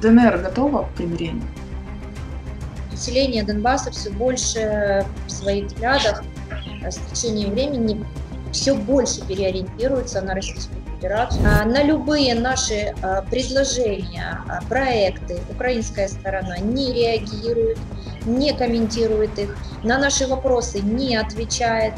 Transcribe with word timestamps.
ДНР 0.00 0.38
готова 0.38 0.84
к 0.84 0.94
примирению? 0.94 1.42
Население 2.90 3.42
Донбасса 3.42 3.90
все 3.90 4.10
больше 4.10 5.04
в 5.26 5.30
своих 5.30 5.66
взглядах 5.66 6.22
э, 6.82 6.90
с 6.90 6.98
течением 7.12 7.52
времени 7.52 8.04
все 8.52 8.74
больше 8.74 9.26
переориентируется 9.26 10.20
на 10.20 10.34
Российскую 10.34 10.78
Федерацию. 10.96 11.42
А, 11.44 11.64
на 11.64 11.82
любые 11.82 12.34
наши 12.34 12.94
а, 13.02 13.22
предложения, 13.22 14.40
а, 14.48 14.60
проекты 14.68 15.40
украинская 15.50 16.06
сторона 16.08 16.58
не 16.58 16.92
реагирует, 16.92 17.78
не 18.24 18.52
комментирует 18.52 19.36
их, 19.38 19.56
на 19.82 19.98
наши 19.98 20.26
вопросы 20.26 20.80
не 20.80 21.16
отвечает. 21.16 21.94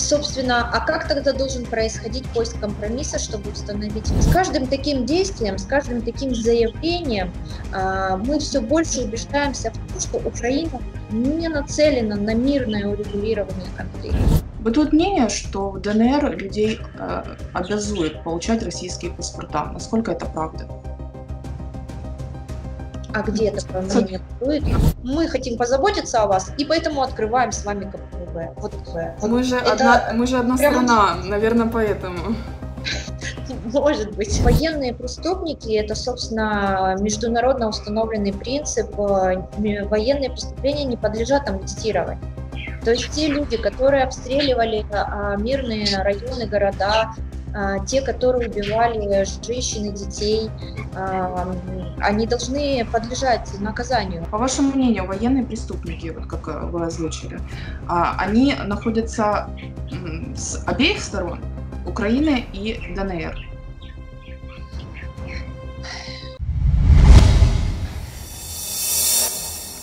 Собственно, 0.00 0.70
а 0.72 0.80
как 0.80 1.06
тогда 1.06 1.32
должен 1.32 1.66
происходить 1.66 2.26
поиск 2.30 2.58
компромисса, 2.58 3.18
чтобы 3.18 3.50
установить? 3.50 4.06
С 4.06 4.32
каждым 4.32 4.66
таким 4.66 5.04
действием, 5.04 5.58
с 5.58 5.64
каждым 5.64 6.00
таким 6.02 6.34
заявлением 6.34 7.32
мы 8.24 8.38
все 8.38 8.60
больше 8.60 9.02
убеждаемся 9.02 9.70
в 9.70 9.74
том, 9.74 10.00
что 10.00 10.28
Украина 10.28 10.80
не 11.10 11.48
нацелена 11.48 12.16
на 12.16 12.34
мирное 12.34 12.86
урегулирование 12.86 13.68
конфликта. 13.76 14.18
Бытует 14.60 14.92
мнение, 14.92 15.28
что 15.28 15.70
в 15.70 15.80
ДНР 15.80 16.36
людей 16.36 16.80
э, 16.98 17.22
обязуют 17.52 18.22
получать 18.24 18.62
российские 18.62 19.10
паспорта. 19.10 19.64
Насколько 19.72 20.12
это 20.12 20.26
правда? 20.26 20.68
А 23.12 23.22
где 23.22 23.48
это 23.48 23.80
мнение 23.80 24.20
бытует? 24.38 24.64
Мы 25.02 25.28
хотим 25.28 25.56
позаботиться 25.56 26.22
о 26.22 26.26
вас, 26.26 26.52
и 26.58 26.64
поэтому 26.64 27.02
открываем 27.02 27.52
с 27.52 27.64
вами 27.64 27.84
КПВ. 27.84 28.54
Вот, 28.56 28.72
вот 28.86 29.30
мы, 29.30 29.42
же 29.42 29.56
это 29.56 29.72
одна, 29.72 30.10
мы 30.14 30.26
же 30.26 30.38
одна 30.38 30.56
прям... 30.56 30.72
страна, 30.72 31.16
наверное, 31.24 31.66
поэтому. 31.66 32.36
Может 33.72 34.16
быть. 34.16 34.40
Военные 34.40 34.94
преступники– 34.94 35.72
это, 35.76 35.94
собственно, 35.94 36.96
международно 37.00 37.68
установленный 37.68 38.32
принцип. 38.32 38.98
Э, 38.98 39.42
военные 39.84 40.30
преступления 40.30 40.84
не 40.84 40.96
подлежат 40.96 41.48
амнистированию. 41.48 42.22
То 42.84 42.92
есть 42.92 43.10
те 43.10 43.26
люди, 43.28 43.56
которые 43.56 44.04
обстреливали 44.04 44.86
а, 44.90 45.36
мирные 45.36 45.86
районы, 46.02 46.46
города, 46.46 47.10
те, 47.86 48.00
которые 48.02 48.48
убивали 48.48 49.24
женщин 49.44 49.86
и 49.86 49.92
детей, 49.92 50.50
а, 50.94 51.54
они 52.00 52.26
должны 52.26 52.84
подлежать 52.92 53.48
наказанию. 53.60 54.24
По 54.26 54.38
вашему 54.38 54.72
мнению, 54.72 55.06
военные 55.06 55.44
преступники, 55.44 56.08
вот 56.08 56.26
как 56.26 56.48
э, 56.48 56.66
вы 56.66 56.84
озвучили, 56.84 57.40
а, 57.88 58.16
они 58.18 58.54
находятся 58.66 59.50
с 60.34 60.62
обеих 60.66 61.00
сторон, 61.00 61.40
Украины 61.86 62.44
и 62.52 62.94
ДНР? 62.94 63.36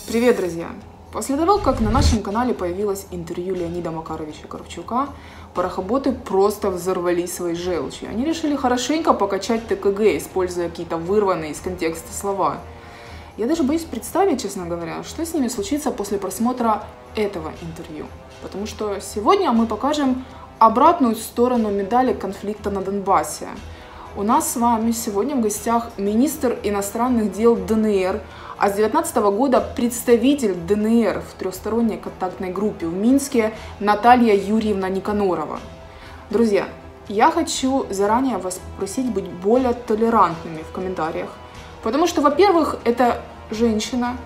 Привет, 0.08 0.38
друзья! 0.38 0.70
После 1.12 1.38
того, 1.38 1.58
как 1.58 1.80
на 1.80 1.90
нашем 1.90 2.22
канале 2.22 2.54
появилось 2.54 3.06
интервью 3.12 3.56
Леонида 3.56 3.92
Макаровича 3.92 4.46
Коровчука, 4.48 5.08
парохоботы 5.54 6.12
просто 6.12 6.70
взорвались 6.70 7.34
своей 7.34 7.56
желчью. 7.56 8.10
Они 8.10 8.26
решили 8.26 8.58
хорошенько 8.58 9.14
покачать 9.14 9.66
ТКГ, 9.68 10.18
используя 10.18 10.70
какие-то 10.70 10.98
вырванные 10.98 11.52
из 11.52 11.62
контекста 11.62 12.14
слова. 12.14 12.58
Я 13.38 13.48
даже 13.48 13.64
боюсь 13.64 13.84
представить, 13.84 14.42
честно 14.42 14.66
говоря, 14.66 15.04
что 15.04 15.26
с 15.26 15.34
ними 15.34 15.48
случится 15.48 15.92
после 15.92 16.18
просмотра 16.18 16.84
этого 17.16 17.54
интервью. 17.62 18.08
Потому 18.42 18.66
что 18.66 19.00
сегодня 19.00 19.52
мы 19.54 19.66
покажем 19.66 20.26
обратную 20.60 21.16
сторону 21.16 21.72
медали 21.72 22.14
конфликта 22.14 22.70
на 22.70 22.82
Донбассе. 22.82 23.48
У 24.18 24.24
нас 24.24 24.54
с 24.54 24.56
вами 24.58 24.92
сегодня 24.92 25.36
в 25.36 25.42
гостях 25.42 25.92
министр 25.98 26.58
иностранных 26.64 27.32
дел 27.32 27.56
ДНР 27.56 28.22
а 28.58 28.70
с 28.70 28.74
2019 28.74 29.16
года 29.38 29.62
представитель 29.62 30.56
ДНР 30.56 31.22
в 31.22 31.34
трехсторонней 31.38 31.98
контактной 31.98 32.52
группе 32.52 32.88
в 32.88 32.94
Минске 32.94 33.54
Наталья 33.80 34.36
Юрьевна 34.36 34.90
Никанорова. 34.90 35.60
Друзья, 36.32 36.68
я 37.08 37.30
хочу 37.30 37.86
заранее 37.92 38.38
вас 38.38 38.60
попросить 38.74 39.12
быть 39.12 39.26
более 39.26 39.74
толерантными 39.74 40.64
в 40.64 40.72
комментариях, 40.72 41.30
потому 41.84 42.08
что, 42.08 42.22
во-первых, 42.22 42.78
это 42.84 43.22
женщина, 43.52 44.18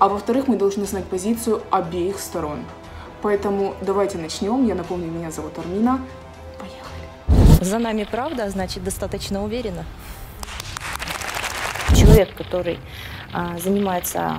а 0.00 0.08
во-вторых, 0.08 0.48
мы 0.48 0.56
должны 0.56 0.84
знать 0.84 1.04
позицию 1.04 1.62
обеих 1.70 2.18
сторон. 2.18 2.58
Поэтому 3.22 3.74
давайте 3.80 4.18
начнем. 4.18 4.66
Я 4.66 4.74
напомню, 4.74 5.10
меня 5.10 5.30
зовут 5.30 5.58
Армина. 5.58 6.00
Поехали. 6.58 7.64
За 7.64 7.78
нами 7.78 8.06
правда, 8.10 8.44
а 8.44 8.50
значит, 8.50 8.84
достаточно 8.84 9.42
уверенно. 9.42 9.84
Человек, 11.94 12.34
который 12.36 12.78
занимается 13.58 14.36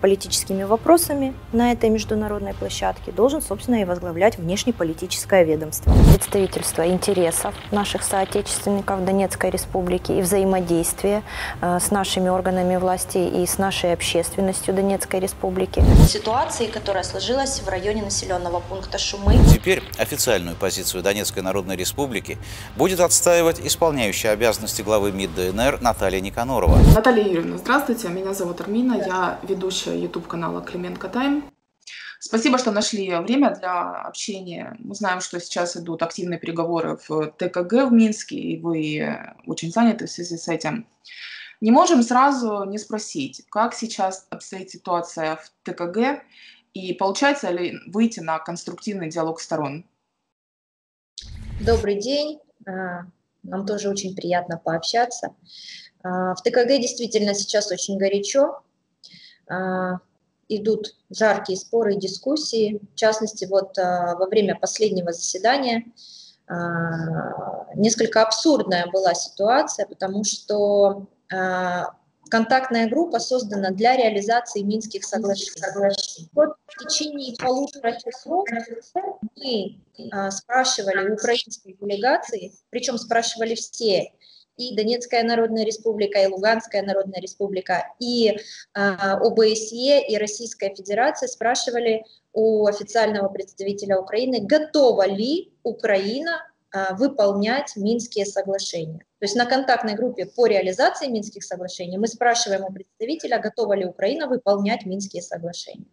политическими 0.00 0.62
вопросами 0.62 1.34
на 1.52 1.72
этой 1.72 1.90
международной 1.90 2.54
площадке, 2.54 3.12
должен, 3.12 3.42
собственно, 3.42 3.82
и 3.82 3.84
возглавлять 3.84 4.38
внешнеполитическое 4.38 5.44
ведомство. 5.44 5.92
Представительство 6.14 6.86
интересов 6.88 7.54
наших 7.70 8.02
соотечественников 8.02 9.04
Донецкой 9.04 9.50
Республики 9.50 10.12
и 10.12 10.22
взаимодействие 10.22 11.22
э, 11.60 11.78
с 11.80 11.90
нашими 11.90 12.28
органами 12.28 12.76
власти 12.76 13.18
и 13.18 13.46
с 13.46 13.58
нашей 13.58 13.92
общественностью 13.92 14.74
Донецкой 14.74 15.20
Республики. 15.20 15.82
Ситуации, 16.08 16.66
которая 16.66 17.02
сложилась 17.02 17.60
в 17.60 17.68
районе 17.68 18.02
населенного 18.02 18.60
пункта 18.60 18.98
Шумы. 18.98 19.38
Теперь 19.52 19.82
официальную 19.98 20.56
позицию 20.56 21.02
Донецкой 21.02 21.42
Народной 21.42 21.76
Республики 21.76 22.38
будет 22.76 23.00
отстаивать 23.00 23.60
исполняющая 23.60 24.30
обязанности 24.30 24.82
главы 24.82 25.12
МИД 25.12 25.34
ДНР 25.34 25.78
Наталья 25.80 26.20
Никанорова. 26.20 26.78
Наталья 26.94 27.24
Юрьевна, 27.24 27.58
здравствуйте. 27.58 28.08
Меня 28.08 28.34
зовут 28.34 28.60
Армина. 28.60 28.94
Я 29.06 29.38
ведущая 29.42 29.89
YouTube 29.92 30.26
канала 30.26 30.62
Клименко 30.62 31.08
Тайм. 31.08 31.50
Спасибо, 32.18 32.58
что 32.58 32.70
нашли 32.70 33.14
время 33.16 33.54
для 33.54 33.92
общения. 34.02 34.76
Мы 34.78 34.94
знаем, 34.94 35.20
что 35.20 35.40
сейчас 35.40 35.76
идут 35.76 36.02
активные 36.02 36.38
переговоры 36.38 36.98
в 37.08 37.32
ТКГ 37.38 37.88
в 37.88 37.92
Минске, 37.92 38.36
и 38.36 38.60
вы 38.60 39.18
очень 39.46 39.72
заняты 39.72 40.06
в 40.06 40.10
связи 40.10 40.36
с 40.36 40.46
этим. 40.48 40.86
Не 41.60 41.70
можем 41.70 42.02
сразу 42.02 42.64
не 42.64 42.78
спросить, 42.78 43.42
как 43.50 43.74
сейчас 43.74 44.26
обстоит 44.30 44.70
ситуация 44.70 45.36
в 45.36 45.50
ТКГ, 45.62 46.22
и 46.72 46.92
получается 46.94 47.50
ли 47.50 47.78
выйти 47.86 48.20
на 48.20 48.38
конструктивный 48.38 49.10
диалог 49.10 49.40
сторон? 49.40 49.84
Добрый 51.60 52.00
день. 52.00 52.38
А, 52.66 53.02
нам 53.42 53.66
тоже 53.66 53.88
очень 53.88 54.14
приятно 54.14 54.56
пообщаться. 54.56 55.34
А, 56.02 56.34
в 56.34 56.42
ТКГ 56.42 56.80
действительно 56.80 57.34
сейчас 57.34 57.70
очень 57.70 57.98
горячо. 57.98 58.62
А, 59.50 59.98
идут 60.48 60.96
жаркие 61.10 61.58
споры 61.58 61.94
и 61.94 61.98
дискуссии. 61.98 62.80
В 62.92 62.96
частности, 62.96 63.44
вот 63.44 63.76
а, 63.78 64.16
во 64.16 64.26
время 64.26 64.56
последнего 64.56 65.12
заседания 65.12 65.86
а, 66.46 67.66
несколько 67.74 68.22
абсурдная 68.22 68.86
была 68.92 69.14
ситуация, 69.14 69.86
потому 69.86 70.24
что 70.24 71.06
контактная 72.28 72.88
группа 72.88 73.20
создана 73.20 73.70
для 73.70 73.96
реализации 73.96 74.62
Минских 74.62 75.04
соглашений. 75.04 76.28
Вот 76.32 76.56
в 76.66 76.84
течение 76.84 77.36
полутора 77.36 77.92
часов 77.92 78.44
мы 79.36 79.80
спрашивали 80.32 81.12
украинской 81.12 81.76
делегации, 81.80 82.52
причем 82.70 82.98
спрашивали 82.98 83.54
все, 83.54 84.12
и 84.60 84.74
Донецкая 84.74 85.22
Народная 85.22 85.64
Республика, 85.64 86.18
и 86.18 86.26
Луганская 86.26 86.82
Народная 86.82 87.20
Республика, 87.20 87.86
и 87.98 88.28
э, 88.28 88.36
ОБСЕ, 88.74 90.06
и 90.06 90.18
Российская 90.18 90.74
Федерация 90.74 91.28
спрашивали 91.28 92.04
у 92.32 92.66
официального 92.66 93.28
представителя 93.28 93.98
Украины, 93.98 94.40
готова 94.40 95.06
ли 95.06 95.52
Украина 95.62 96.42
э, 96.74 96.94
выполнять 96.96 97.74
Минские 97.76 98.26
соглашения. 98.26 99.00
То 99.18 99.24
есть 99.24 99.36
на 99.36 99.46
контактной 99.46 99.94
группе 99.94 100.26
по 100.26 100.46
реализации 100.46 101.08
Минских 101.08 101.42
соглашений 101.44 101.98
мы 101.98 102.06
спрашиваем 102.06 102.64
у 102.64 102.72
представителя, 102.72 103.38
готова 103.38 103.74
ли 103.74 103.86
Украина 103.86 104.28
выполнять 104.28 104.84
Минские 104.84 105.22
соглашения. 105.22 105.86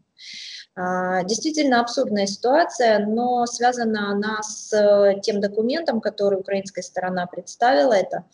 Действительно 0.78 1.80
абсурдная 1.80 2.28
ситуация, 2.28 3.00
но 3.00 3.48
связана 3.48 4.12
она 4.12 4.44
с 4.44 4.72
э, 4.72 5.20
тем 5.24 5.42
документом, 5.42 6.00
который 6.02 6.40
украинская 6.40 6.84
сторона 6.84 7.26
представила. 7.26 7.94
Это 7.94 8.26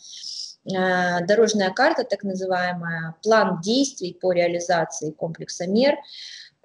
э, 0.66 1.26
дорожная 1.26 1.72
карта, 1.72 2.04
так 2.04 2.24
называемая, 2.24 3.16
план 3.24 3.62
действий 3.62 4.18
по 4.20 4.34
реализации 4.34 5.12
комплекса 5.12 5.68
мер. 5.68 5.96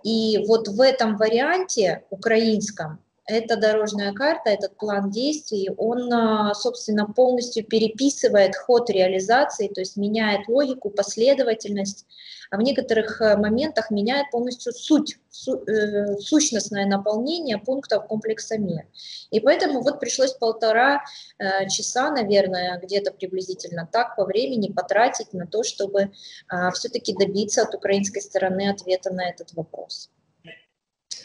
И 0.03 0.45
вот 0.49 0.67
в 0.67 0.81
этом 0.81 1.17
варианте 1.17 2.03
украинском 2.11 2.99
эта 3.29 3.57
дорожная 3.57 4.15
карта, 4.15 4.51
этот 4.51 4.77
план 4.79 5.11
действий, 5.11 5.71
он, 5.77 6.11
а, 6.13 6.55
собственно, 6.55 7.07
полностью 7.07 7.63
переписывает 7.63 8.57
ход 8.57 8.89
реализации, 8.89 9.69
то 9.69 9.81
есть 9.81 9.99
меняет 9.99 10.49
логику, 10.49 10.89
последовательность, 10.89 12.07
а 12.51 12.57
в 12.57 12.63
некоторых 12.63 13.21
э, 13.21 13.37
моментах 13.37 13.91
меняет 13.91 14.31
полностью 14.31 14.73
суть, 14.73 15.19
су, 15.29 15.63
э, 15.67 16.17
сущностное 16.17 16.87
наполнение 16.87 17.59
пунктов 17.59 18.07
комплекса 18.07 18.57
мер. 18.57 18.87
И 19.31 19.41
поэтому 19.41 19.83
вот 19.83 20.01
пришлось 20.01 20.33
полтора 20.33 21.05
э, 21.39 21.69
часа, 21.69 22.11
наверное, 22.11 22.81
где-то 22.83 23.13
приблизительно 23.13 23.87
так 23.93 24.17
по 24.17 24.25
времени 24.25 24.73
потратить 24.73 25.35
на 25.35 25.47
то, 25.47 25.63
чтобы 25.63 26.01
э, 26.01 26.71
все-таки 26.73 27.15
добиться 27.15 27.63
от 27.63 27.75
украинской 27.75 28.21
стороны 28.21 28.71
ответа 28.71 29.13
на 29.13 29.29
этот 29.29 29.53
вопрос. 29.53 30.09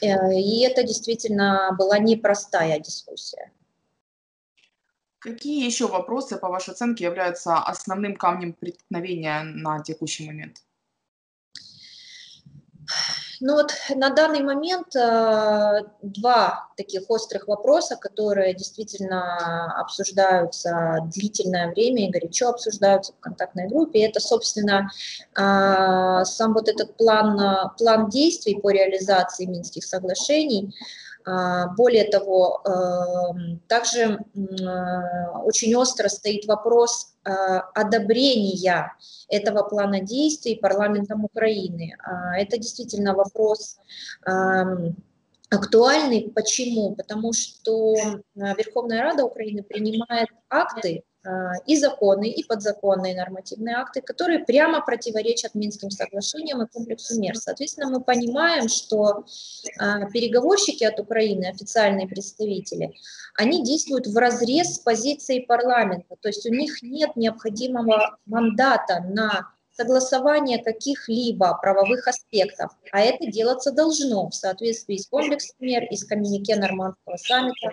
Э, 0.04 0.34
и 0.38 0.66
это 0.66 0.84
действительно 0.84 1.76
была 1.78 1.98
непростая 1.98 2.80
дискуссия. 2.80 3.52
Какие 5.20 5.66
еще 5.66 5.88
вопросы, 5.88 6.38
по 6.38 6.50
вашей 6.50 6.72
оценке, 6.72 7.06
являются 7.06 7.58
основным 7.58 8.16
камнем 8.16 8.52
преткновения 8.52 9.44
на 9.44 9.82
текущий 9.82 10.28
момент? 10.28 10.62
Ну 13.45 13.56
вот 13.56 13.74
на 13.94 14.10
данный 14.10 14.42
момент 14.42 14.95
э, 14.95 15.81
два 16.01 16.69
таких 16.78 17.10
острых 17.10 17.50
вопроса, 17.50 17.98
которые 17.98 18.54
действительно 18.54 19.81
обсуждаются 19.81 21.00
длительное 21.13 21.69
время 21.74 22.07
и 22.07 22.10
горячо 22.10 22.51
обсуждаются 22.51 23.12
в 23.12 23.19
контактной 23.19 23.68
группе. 23.68 24.06
Это, 24.06 24.22
собственно, 24.22 24.90
э, 25.36 26.24
сам 26.24 26.54
вот 26.54 26.69
этот 26.69 26.95
план, 26.95 27.69
план 27.78 28.07
действий 28.07 28.56
по 28.62 28.69
реализации 28.69 29.44
Минских 29.44 29.84
соглашений, 29.84 30.74
более 31.25 32.06
того, 32.06 32.62
эм, 32.66 33.62
также 33.68 34.20
очень 35.44 35.75
остро 35.75 36.10
стоит 36.10 36.46
вопрос 36.46 37.16
э, 37.25 37.31
одобрения 37.74 38.94
этого 39.30 39.64
плана 39.64 40.02
действий 40.02 40.56
парламентом 40.56 41.24
Украины. 41.25 41.96
А, 42.04 42.38
это 42.38 42.58
действительно 42.58 43.14
вопрос 43.14 43.78
эм, 44.25 44.96
актуальный. 45.54 46.32
Почему? 46.34 46.96
Потому 46.96 47.34
что 47.34 47.96
э, 47.96 48.20
Верховная 48.36 49.02
Рада 49.02 49.26
Украины 49.26 49.64
принимает 49.64 50.30
акты, 50.50 51.04
а, 51.26 51.54
и 51.66 51.78
законы, 51.78 52.30
и 52.30 52.44
подзаконные 52.44 53.16
нормативные 53.16 53.76
акты, 53.76 54.02
которые 54.02 54.40
прямо 54.40 54.82
противоречат 54.82 55.56
Минским 55.56 55.90
соглашениям 55.90 56.62
и 56.62 56.68
комплексу 56.68 57.18
мер. 57.18 57.36
Соответственно, 57.36 57.90
мы 57.90 58.02
понимаем, 58.02 58.68
что 58.68 59.24
а, 59.80 60.10
переговорщики 60.10 60.84
от 60.84 61.00
Украины, 61.00 61.46
официальные 61.46 62.08
представители, 62.08 62.94
они 63.38 63.64
действуют 63.64 64.08
в 64.08 64.18
разрез 64.18 64.76
с 64.76 64.80
позицией 64.80 65.46
парламента, 65.46 66.16
то 66.20 66.28
есть 66.28 66.46
у 66.46 66.54
них 66.54 66.84
нет 66.84 67.16
необходимого 67.16 68.18
мандата 68.26 69.00
на 69.08 69.53
согласование 69.75 70.64
каких-либо 70.64 71.58
правовых 71.62 72.08
аспектов, 72.08 72.72
а 72.92 73.02
это 73.02 73.25
делаться 73.28 73.72
должно 73.72 74.30
в 74.30 74.36
соответствии 74.36 74.98
с 74.98 75.08
комплексом 75.08 75.56
мер 75.60 75.84
и 75.90 75.96
с 75.96 76.06
коммюнике 76.06 76.56
Нормандского 76.56 77.18
саммита 77.18 77.72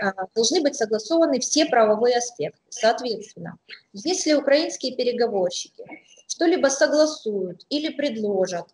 а, 0.00 0.12
должны 0.34 0.60
быть 0.62 0.74
согласованы 0.74 1.40
все 1.40 1.66
правовые 1.66 2.18
аспекты. 2.18 2.60
Соответственно, 2.68 3.58
если 3.92 4.34
украинские 4.34 4.96
переговорщики 4.96 5.84
что-либо 6.26 6.68
согласуют 6.68 7.64
или 7.68 7.90
предложат, 7.90 8.66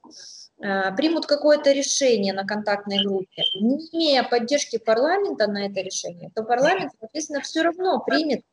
а, 0.62 0.92
примут 0.92 1.26
какое-то 1.26 1.72
решение 1.72 2.32
на 2.32 2.46
контактной 2.46 3.04
группе, 3.04 3.42
не 3.60 3.76
имея 3.92 4.22
поддержки 4.22 4.78
парламента 4.78 5.46
на 5.46 5.66
это 5.66 5.80
решение, 5.80 6.30
то 6.34 6.42
парламент, 6.44 6.92
соответственно, 6.98 7.40
все 7.40 7.62
равно 7.62 8.00
примет 8.00 8.44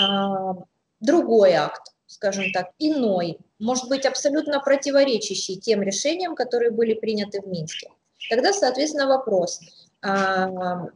а, 0.00 0.54
другой 1.00 1.52
акт, 1.52 1.92
скажем 2.06 2.50
так, 2.52 2.70
иной, 2.78 3.38
может 3.60 3.88
быть, 3.88 4.06
абсолютно 4.06 4.60
противоречащий 4.60 5.56
тем 5.56 5.82
решениям, 5.82 6.34
которые 6.34 6.70
были 6.70 6.94
приняты 6.94 7.40
в 7.40 7.46
Минске. 7.46 7.90
Тогда, 8.28 8.52
соответственно, 8.52 9.06
вопрос, 9.06 9.60
а 10.02 10.88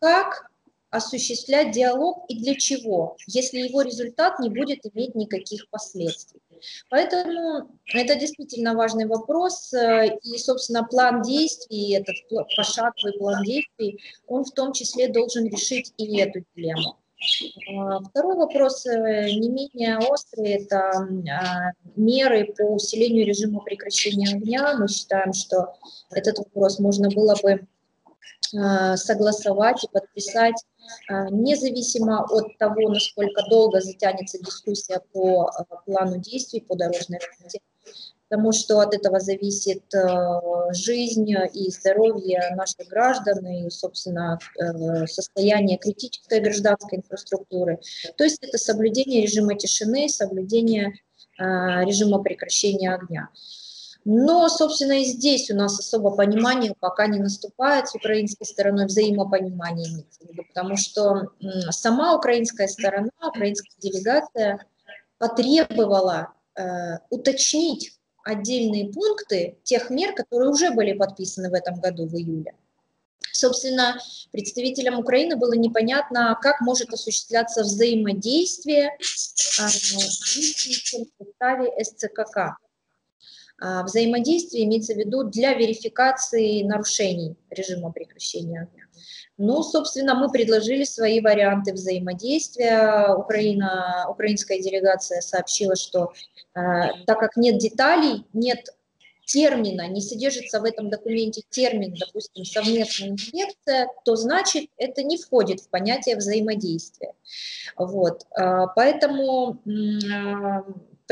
как 0.00 0.50
осуществлять 0.92 1.72
диалог 1.72 2.24
и 2.28 2.38
для 2.38 2.54
чего, 2.54 3.16
если 3.26 3.60
его 3.60 3.80
результат 3.80 4.38
не 4.40 4.50
будет 4.50 4.80
иметь 4.92 5.14
никаких 5.14 5.68
последствий. 5.70 6.40
Поэтому 6.90 7.78
это 7.92 8.14
действительно 8.14 8.74
важный 8.74 9.06
вопрос, 9.06 9.72
э, 9.72 10.18
и, 10.22 10.38
собственно, 10.38 10.84
план 10.84 11.22
действий, 11.22 11.94
этот 11.94 12.14
пошаговый 12.54 13.14
план 13.18 13.42
действий, 13.42 13.98
он 14.26 14.44
в 14.44 14.52
том 14.52 14.72
числе 14.72 15.08
должен 15.08 15.46
решить 15.46 15.92
и 15.96 16.20
эту 16.20 16.44
дилемму. 16.54 17.01
А, 17.68 18.00
второй 18.00 18.36
вопрос, 18.36 18.86
э, 18.86 19.30
не 19.30 19.48
менее 19.48 19.98
острый, 19.98 20.50
это 20.62 20.90
а, 20.90 21.72
меры 21.96 22.52
по 22.56 22.62
усилению 22.62 23.26
режима 23.26 23.60
прекращения 23.60 24.34
огня. 24.34 24.76
Мы 24.76 24.88
считаем, 24.88 25.32
что 25.32 25.74
этот 26.10 26.38
вопрос 26.38 26.78
можно 26.78 27.08
было 27.08 27.36
бы 27.42 27.66
Э, 28.54 28.96
согласовать 28.96 29.82
и 29.82 29.88
подписать, 29.88 30.62
э, 31.10 31.28
независимо 31.30 32.22
от 32.24 32.58
того, 32.58 32.90
насколько 32.90 33.42
долго 33.48 33.80
затянется 33.80 34.38
дискуссия 34.38 35.00
по 35.12 35.48
э, 35.48 35.62
плану 35.86 36.18
действий, 36.18 36.60
по 36.60 36.76
дорожной 36.76 37.18
карте, 37.18 37.60
потому 38.32 38.52
что 38.52 38.80
от 38.80 38.94
этого 38.94 39.20
зависит 39.20 39.82
жизнь 40.70 41.30
и 41.52 41.70
здоровье 41.70 42.40
наших 42.56 42.88
граждан 42.88 43.44
и, 43.44 43.68
собственно, 43.68 44.38
состояние 45.06 45.76
критической 45.76 46.40
гражданской 46.40 46.96
инфраструктуры. 46.96 47.78
То 48.16 48.24
есть 48.24 48.38
это 48.40 48.56
соблюдение 48.56 49.20
режима 49.20 49.54
тишины, 49.54 50.08
соблюдение 50.08 50.94
режима 51.36 52.22
прекращения 52.22 52.94
огня. 52.94 53.28
Но, 54.06 54.48
собственно, 54.48 55.02
и 55.02 55.04
здесь 55.04 55.50
у 55.50 55.54
нас 55.54 55.78
особо 55.78 56.12
понимание 56.12 56.72
пока 56.80 57.08
не 57.08 57.18
наступает 57.18 57.88
с 57.88 57.94
украинской 57.94 58.44
стороной, 58.44 58.86
взаимопонимание 58.86 59.88
имеется 59.88 60.20
потому 60.48 60.78
что 60.78 61.28
сама 61.68 62.16
украинская 62.16 62.68
сторона, 62.68 63.10
украинская 63.28 63.76
делегация 63.78 64.64
потребовала 65.18 66.32
э, 66.56 66.98
уточнить 67.10 67.92
отдельные 68.24 68.92
пункты 68.92 69.58
тех 69.62 69.90
мер, 69.90 70.14
которые 70.14 70.50
уже 70.50 70.70
были 70.70 70.92
подписаны 70.92 71.50
в 71.50 71.54
этом 71.54 71.80
году, 71.80 72.06
в 72.06 72.14
июле. 72.14 72.54
Собственно, 73.32 73.98
представителям 74.30 74.98
Украины 74.98 75.36
было 75.36 75.54
непонятно, 75.54 76.38
как 76.40 76.60
может 76.60 76.92
осуществляться 76.92 77.62
взаимодействие 77.62 78.90
э, 78.98 79.66
в 79.66 79.70
составе 81.18 81.72
СЦКК. 81.82 82.58
А, 83.60 83.82
взаимодействие 83.84 84.64
имеется 84.64 84.94
в 84.94 84.98
виду 84.98 85.24
для 85.24 85.54
верификации 85.54 86.62
нарушений 86.62 87.36
режима 87.50 87.92
прекращения 87.92 88.62
огня. 88.62 88.84
Ну, 89.38 89.62
собственно, 89.62 90.14
мы 90.14 90.30
предложили 90.30 90.84
свои 90.84 91.20
варианты 91.20 91.72
взаимодействия. 91.72 93.14
Украина, 93.14 94.06
украинская 94.08 94.60
делегация 94.60 95.20
сообщила, 95.20 95.74
что 95.76 96.12
э, 96.54 96.60
так 97.06 97.18
как 97.18 97.36
нет 97.36 97.58
деталей, 97.58 98.24
нет 98.32 98.68
термина, 99.24 99.88
не 99.88 100.00
содержится 100.00 100.60
в 100.60 100.64
этом 100.64 100.90
документе 100.90 101.42
термин, 101.48 101.94
допустим, 101.98 102.44
совместная 102.44 103.10
инспекция, 103.10 103.88
то 104.04 104.16
значит 104.16 104.68
это 104.76 105.02
не 105.02 105.16
входит 105.16 105.60
в 105.60 105.68
понятие 105.70 106.16
взаимодействия. 106.16 107.14
Вот. 107.76 108.26
Поэтому 108.74 109.62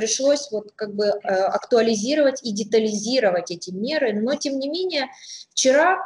пришлось 0.00 0.50
вот 0.50 0.72
как 0.76 0.94
бы 0.94 1.04
э, 1.04 1.18
актуализировать 1.18 2.40
и 2.42 2.52
детализировать 2.52 3.50
эти 3.50 3.70
меры, 3.70 4.14
но 4.14 4.34
тем 4.34 4.58
не 4.58 4.70
менее 4.70 5.08
вчера 5.50 5.98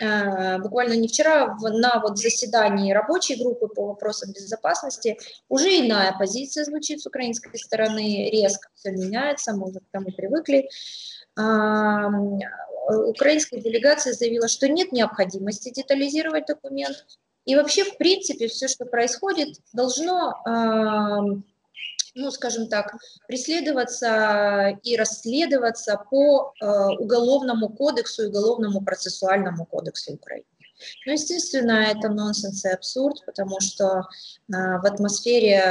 э, 0.00 0.58
буквально 0.58 0.94
не 0.94 1.08
вчера, 1.08 1.54
на 1.60 2.00
вот 2.00 2.18
заседании 2.18 2.94
рабочей 2.94 3.36
группы 3.36 3.68
по 3.68 3.88
вопросам 3.88 4.32
безопасности 4.32 5.18
уже 5.50 5.68
иная 5.68 6.16
позиция 6.18 6.64
звучит 6.64 7.02
с 7.02 7.06
украинской 7.06 7.58
стороны, 7.58 8.30
резко 8.32 8.70
все 8.74 8.92
меняется, 8.92 9.52
мы 9.52 9.68
уже 9.68 9.80
к 9.80 9.90
тому 9.90 10.10
привыкли. 10.12 10.68
Украинская 12.88 13.60
делегация 13.60 14.14
заявила, 14.14 14.48
что 14.48 14.66
нет 14.68 14.92
необходимости 14.92 15.70
детализировать 15.70 16.46
документ, 16.46 17.06
и 17.44 17.54
вообще, 17.54 17.84
в 17.84 17.98
принципе, 17.98 18.48
все, 18.48 18.68
что 18.68 18.86
происходит, 18.86 19.58
должно 19.72 20.34
ну, 22.14 22.30
скажем 22.30 22.68
так, 22.68 22.94
преследоваться 23.26 24.78
и 24.82 24.96
расследоваться 24.96 26.02
по 26.10 26.52
э, 26.60 26.66
Уголовному 26.98 27.68
кодексу 27.70 28.24
и 28.24 28.26
Уголовному 28.26 28.82
процессуальному 28.82 29.64
кодексу 29.66 30.14
Украины. 30.14 30.44
Ну, 31.06 31.12
естественно, 31.12 31.84
это 31.84 32.08
нонсенс 32.08 32.64
и 32.64 32.68
абсурд, 32.68 33.24
потому 33.24 33.60
что 33.60 33.84
э, 33.84 34.02
в 34.48 34.84
атмосфере, 34.84 35.62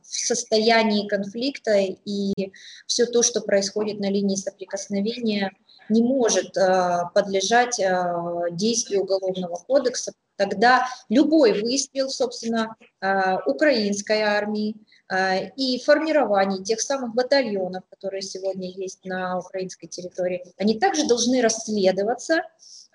в 0.00 0.06
состоянии 0.06 1.08
конфликта 1.08 1.76
и 1.76 2.52
все 2.86 3.06
то, 3.06 3.22
что 3.22 3.40
происходит 3.40 4.00
на 4.00 4.10
линии 4.10 4.36
соприкосновения, 4.36 5.50
не 5.88 6.02
может 6.02 6.56
э, 6.56 7.02
подлежать 7.14 7.78
э, 7.78 8.04
действию 8.52 9.02
Уголовного 9.02 9.56
кодекса. 9.56 10.12
Тогда 10.36 10.86
любой 11.08 11.60
выстрел, 11.60 12.08
собственно, 12.08 12.74
э, 13.00 13.36
украинской 13.46 14.20
армии 14.22 14.76
и 15.12 15.82
формирование 15.84 16.64
тех 16.64 16.80
самых 16.80 17.14
батальонов, 17.14 17.84
которые 17.90 18.22
сегодня 18.22 18.70
есть 18.70 19.04
на 19.04 19.38
украинской 19.38 19.86
территории, 19.86 20.44
они 20.56 20.78
также 20.78 21.06
должны 21.06 21.42
расследоваться 21.42 22.42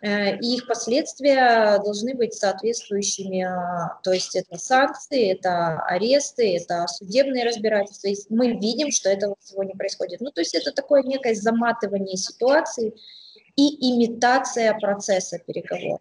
Э, 0.02 0.38
и 0.38 0.56
их 0.56 0.68
последствия 0.68 1.78
должны 1.84 2.16
быть 2.16 2.34
соответствующими, 2.34 3.42
а, 3.42 4.00
то 4.02 4.14
есть 4.14 4.36
это 4.36 4.58
санкции, 4.58 5.32
это 5.32 5.80
аресты, 5.82 6.56
это 6.56 6.88
судебные 6.88 7.46
разбирательства. 7.46 8.08
И 8.08 8.16
мы 8.30 8.54
видим, 8.54 8.92
что 8.92 9.10
этого 9.10 9.36
сегодня 9.42 9.76
происходит. 9.76 10.22
Ну, 10.22 10.32
то 10.32 10.42
есть 10.42 10.56
это 10.56 10.72
такое 10.72 11.04
некое 11.04 11.36
заматывание 11.36 12.16
ситуации 12.16 12.94
и 13.58 13.94
имитация 13.94 14.74
процесса 14.80 15.38
переговоров. 15.40 16.00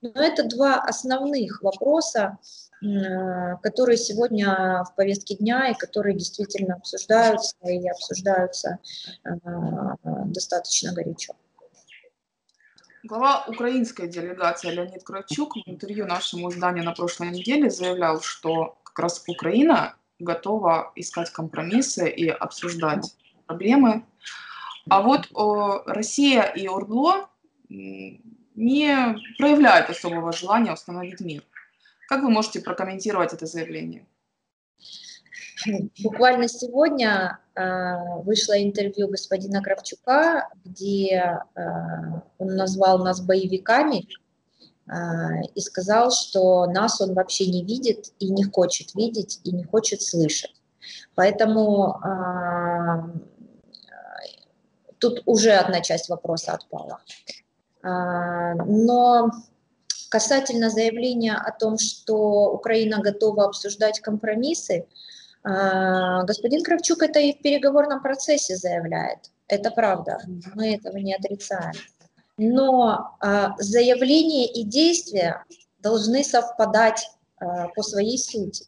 Но 0.00 0.22
это 0.22 0.44
два 0.44 0.76
основных 0.80 1.62
вопроса, 1.62 2.38
которые 2.80 3.96
сегодня 3.96 4.84
в 4.84 4.94
повестке 4.94 5.34
дня 5.36 5.70
и 5.70 5.74
которые 5.74 6.14
действительно 6.14 6.76
обсуждаются 6.76 7.56
и 7.64 7.88
обсуждаются 7.88 8.78
а, 9.24 9.96
достаточно 10.26 10.92
горячо. 10.92 11.34
Глава 13.04 13.44
украинской 13.48 14.08
делегации 14.08 14.70
Леонид 14.70 15.02
Кравчук 15.02 15.56
в 15.56 15.70
интервью 15.70 16.06
нашему 16.06 16.50
изданию 16.50 16.84
на 16.84 16.92
прошлой 16.92 17.30
неделе 17.30 17.70
заявлял, 17.70 18.20
что 18.20 18.78
как 18.82 18.98
раз 18.98 19.24
Украина 19.26 19.94
готова 20.18 20.92
искать 20.94 21.30
компромиссы 21.30 22.08
и 22.10 22.28
обсуждать 22.28 23.16
проблемы. 23.46 24.04
А 24.90 25.02
вот 25.02 25.28
о, 25.32 25.82
Россия 25.86 26.42
и 26.42 26.66
Ордло 26.66 27.30
не 27.68 29.16
проявляют 29.38 29.90
особого 29.90 30.32
желания 30.32 30.72
установить 30.72 31.20
мир. 31.20 31.42
Как 32.08 32.22
вы 32.22 32.30
можете 32.30 32.60
прокомментировать 32.60 33.34
это 33.34 33.44
заявление? 33.44 34.06
Буквально 36.02 36.48
сегодня 36.48 37.38
э, 37.54 38.22
вышло 38.22 38.60
интервью 38.62 39.08
господина 39.08 39.62
Кравчука, 39.62 40.48
где 40.64 41.42
э, 41.54 41.60
он 42.38 42.56
назвал 42.56 43.04
нас 43.04 43.20
боевиками 43.20 44.08
э, 44.86 44.94
и 45.54 45.60
сказал, 45.60 46.10
что 46.10 46.64
нас 46.66 46.98
он 47.02 47.12
вообще 47.12 47.46
не 47.46 47.62
видит 47.62 48.14
и 48.18 48.30
не 48.30 48.44
хочет 48.44 48.94
видеть 48.94 49.40
и 49.44 49.52
не 49.52 49.64
хочет 49.64 50.00
слышать. 50.00 50.54
Поэтому 51.14 52.00
тут 54.98 55.22
уже 55.26 55.50
одна 55.50 55.82
часть 55.82 56.08
вопроса 56.08 56.52
отпала. 56.52 57.00
Но 57.82 59.30
касательно 60.08 60.70
заявления 60.70 61.34
о 61.34 61.52
том, 61.52 61.78
что 61.78 62.52
Украина 62.52 63.00
готова 63.00 63.46
обсуждать 63.46 64.00
компромиссы, 64.00 64.86
а, 65.42 66.24
господин 66.24 66.62
Кравчук 66.62 67.02
это 67.02 67.20
и 67.20 67.32
в 67.32 67.42
переговорном 67.42 68.02
процессе 68.02 68.56
заявляет. 68.56 69.30
Это 69.46 69.70
правда, 69.70 70.18
мы 70.54 70.74
этого 70.74 70.98
не 70.98 71.14
отрицаем. 71.14 71.72
Но 72.36 73.16
а, 73.20 73.54
заявление 73.58 74.46
и 74.46 74.62
действия 74.62 75.44
должны 75.80 76.22
совпадать 76.22 77.10
а, 77.38 77.68
по 77.68 77.82
своей 77.82 78.18
сути. 78.18 78.66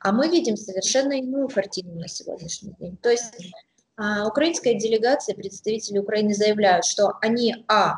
А 0.00 0.12
мы 0.12 0.28
видим 0.28 0.56
совершенно 0.56 1.12
иную 1.12 1.48
картину 1.48 1.94
на 1.94 2.08
сегодняшний 2.08 2.74
день. 2.78 2.96
То 2.98 3.10
есть 3.10 3.32
украинская 4.26 4.74
делегация, 4.74 5.34
представители 5.34 5.98
Украины 5.98 6.34
заявляют, 6.34 6.86
что 6.86 7.18
они, 7.20 7.64
а, 7.68 7.96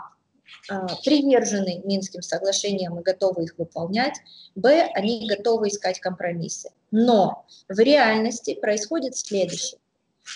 привержены 1.04 1.80
Минским 1.84 2.22
соглашениям 2.22 2.98
и 2.98 3.02
готовы 3.02 3.44
их 3.44 3.54
выполнять, 3.58 4.14
б, 4.54 4.90
они 4.94 5.28
готовы 5.28 5.68
искать 5.68 6.00
компромиссы. 6.00 6.70
Но 6.90 7.46
в 7.68 7.78
реальности 7.78 8.54
происходит 8.54 9.16
следующее. 9.16 9.78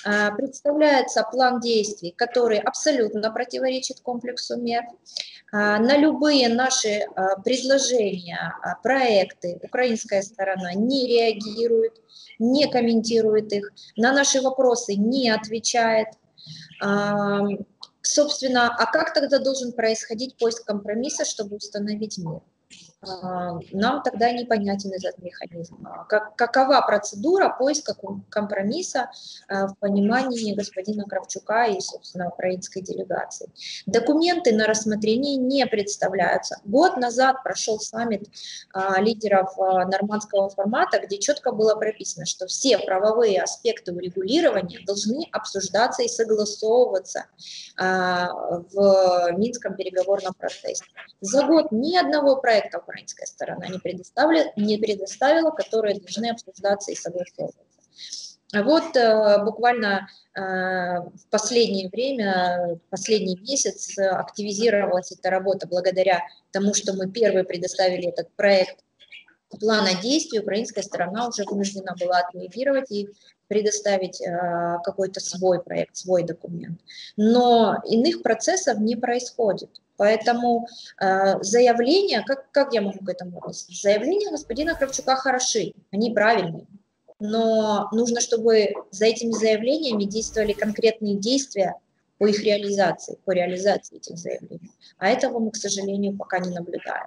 А, 0.04 0.32
представляется 0.32 1.22
план 1.30 1.60
действий, 1.60 2.12
который 2.16 2.58
абсолютно 2.58 3.30
противоречит 3.30 4.00
комплексу 4.00 4.56
мер. 4.56 4.84
А, 5.52 5.78
на 5.78 5.96
любые 5.96 6.48
наши 6.48 7.06
предложения, 7.44 8.54
проекты 8.82 9.60
украинская 9.62 10.22
сторона 10.22 10.72
не 10.74 11.06
реагирует, 11.06 12.00
не 12.38 12.70
комментирует 12.70 13.52
их, 13.52 13.72
на 13.96 14.12
наши 14.12 14.40
вопросы 14.40 14.94
не 14.94 15.30
отвечает. 15.30 16.08
Собственно, 18.08 18.68
а 18.68 18.86
как 18.86 19.12
тогда 19.12 19.40
должен 19.40 19.72
происходить 19.72 20.36
поиск 20.38 20.64
компромисса, 20.64 21.24
чтобы 21.24 21.56
установить 21.56 22.18
мир? 22.18 22.40
А, 23.02 23.58
нам 23.72 24.02
тогда 24.02 24.32
непонятен 24.32 24.90
этот 24.92 25.18
механизм. 25.18 25.86
А 25.86 26.04
как, 26.04 26.34
какова 26.36 26.80
процедура 26.80 27.54
поиска 27.56 27.94
компромисса 28.30 29.10
а, 29.48 29.66
в 29.66 29.78
понимании 29.78 30.54
господина 30.54 31.04
Кравчука 31.04 31.66
и, 31.66 31.80
собственно, 31.80 32.28
украинской 32.28 32.80
делегации? 32.80 33.50
Документы 33.84 34.54
на 34.54 34.66
рассмотрение 34.66 35.36
не 35.36 35.66
представляются. 35.66 36.56
Год 36.64 36.96
назад 36.96 37.42
прошел 37.42 37.78
саммит 37.78 38.28
лидеров 38.98 39.56
нормандского 39.56 40.48
формата, 40.48 40.98
где 41.00 41.18
четко 41.18 41.52
было 41.52 41.74
прописано, 41.74 42.24
что 42.26 42.46
все 42.46 42.78
правовые 42.78 43.42
аспекты 43.42 43.92
урегулирования 43.92 44.80
должны 44.86 45.28
обсуждаться 45.32 46.02
и 46.02 46.08
согласовываться 46.08 47.26
в 47.78 49.32
Минском 49.36 49.76
переговорном 49.76 50.34
процессе. 50.34 50.84
За 51.20 51.44
год 51.44 51.72
ни 51.72 51.96
одного 51.96 52.36
проекта 52.36 52.80
украинская 52.86 53.26
сторона 53.26 53.66
не, 53.68 53.78
предоставила, 53.78 54.44
не 54.56 54.78
предоставила, 54.78 55.50
которые 55.50 55.98
должны 55.98 56.30
обсуждаться 56.30 56.92
и 56.92 56.94
согласовываться. 56.94 57.62
Вот 58.54 58.96
э, 58.96 59.44
буквально 59.44 60.08
э, 60.34 60.40
в 60.40 61.26
последнее 61.30 61.88
время, 61.88 62.78
последний 62.90 63.36
месяц 63.40 63.98
активизировалась 63.98 65.10
эта 65.10 65.30
работа 65.30 65.66
благодаря 65.66 66.22
тому, 66.52 66.72
что 66.72 66.92
мы 66.94 67.10
первые 67.10 67.44
предоставили 67.44 68.08
этот 68.08 68.30
проект 68.36 68.78
плана 69.48 69.94
действий, 70.00 70.40
украинская 70.40 70.82
сторона 70.82 71.28
уже 71.28 71.44
вынуждена 71.44 71.94
была 71.98 72.18
отреагировать 72.18 72.90
и 72.90 73.08
предоставить 73.48 74.20
э, 74.20 74.78
какой-то 74.84 75.20
свой 75.20 75.62
проект, 75.62 75.96
свой 75.96 76.24
документ. 76.24 76.80
Но 77.16 77.76
иных 77.88 78.22
процессов 78.22 78.78
не 78.78 78.96
происходит. 78.96 79.70
Поэтому 79.96 80.66
э, 81.00 81.42
заявления, 81.42 82.22
как, 82.26 82.50
как 82.50 82.74
я 82.74 82.82
могу 82.82 83.04
к 83.04 83.08
этому 83.08 83.38
относиться? 83.38 83.88
Заявления 83.88 84.30
господина 84.30 84.74
Кравчука 84.74 85.16
хороши, 85.16 85.72
они 85.90 86.12
правильные. 86.12 86.66
Но 87.18 87.88
нужно, 87.92 88.20
чтобы 88.20 88.74
за 88.90 89.06
этими 89.06 89.32
заявлениями 89.32 90.04
действовали 90.04 90.52
конкретные 90.52 91.16
действия 91.16 91.74
по 92.18 92.26
их 92.26 92.42
реализации, 92.42 93.18
по 93.24 93.30
реализации 93.30 93.96
этих 93.96 94.18
заявлений. 94.18 94.70
А 94.98 95.08
этого 95.08 95.38
мы, 95.38 95.50
к 95.50 95.56
сожалению, 95.56 96.16
пока 96.16 96.38
не 96.38 96.50
наблюдаем. 96.50 97.06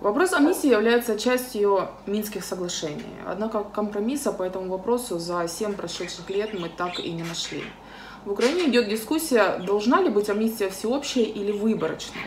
Вопрос 0.00 0.32
амнистии 0.32 0.70
является 0.70 1.18
частью 1.18 1.88
Минских 2.06 2.42
соглашений. 2.42 3.04
Однако 3.26 3.62
компромисса 3.62 4.32
по 4.32 4.42
этому 4.42 4.70
вопросу 4.70 5.18
за 5.18 5.46
7 5.46 5.74
прошедших 5.74 6.30
лет 6.30 6.58
мы 6.58 6.70
так 6.70 6.98
и 6.98 7.12
не 7.12 7.22
нашли. 7.22 7.64
В 8.24 8.32
Украине 8.32 8.70
идет 8.70 8.88
дискуссия, 8.88 9.58
должна 9.58 10.00
ли 10.00 10.08
быть 10.08 10.30
амнистия 10.30 10.70
всеобщая 10.70 11.24
или 11.24 11.52
выборочная. 11.52 12.24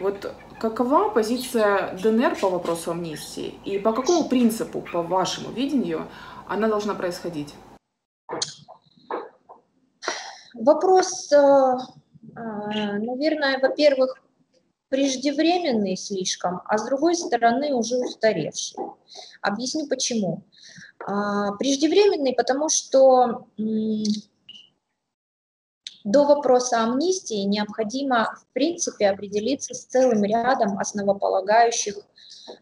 Вот 0.00 0.34
какова 0.58 1.08
позиция 1.08 1.96
ДНР 2.02 2.36
по 2.40 2.50
вопросу 2.50 2.90
амнистии 2.90 3.54
и 3.64 3.78
по 3.78 3.92
какому 3.92 4.28
принципу, 4.28 4.80
по 4.80 5.02
вашему 5.02 5.52
видению, 5.52 6.08
она 6.48 6.66
должна 6.66 6.94
происходить? 6.94 7.54
Вопрос, 10.54 11.30
э, 11.32 11.36
э, 11.36 12.40
наверное, 12.98 13.60
во-первых, 13.60 14.23
преждевременный 14.94 15.96
слишком, 15.96 16.62
а 16.66 16.78
с 16.78 16.86
другой 16.86 17.16
стороны 17.16 17.74
уже 17.74 17.96
устаревший. 17.96 18.78
Объясню 19.42 19.88
почему. 19.88 20.44
А, 21.04 21.50
преждевременный, 21.56 22.32
потому 22.32 22.68
что 22.68 23.48
до 26.04 26.24
вопроса 26.24 26.84
амнистии 26.84 27.42
необходимо, 27.42 28.36
в 28.40 28.46
принципе, 28.52 29.08
определиться 29.08 29.74
с 29.74 29.84
целым 29.84 30.22
рядом 30.22 30.78
основополагающих 30.78 31.96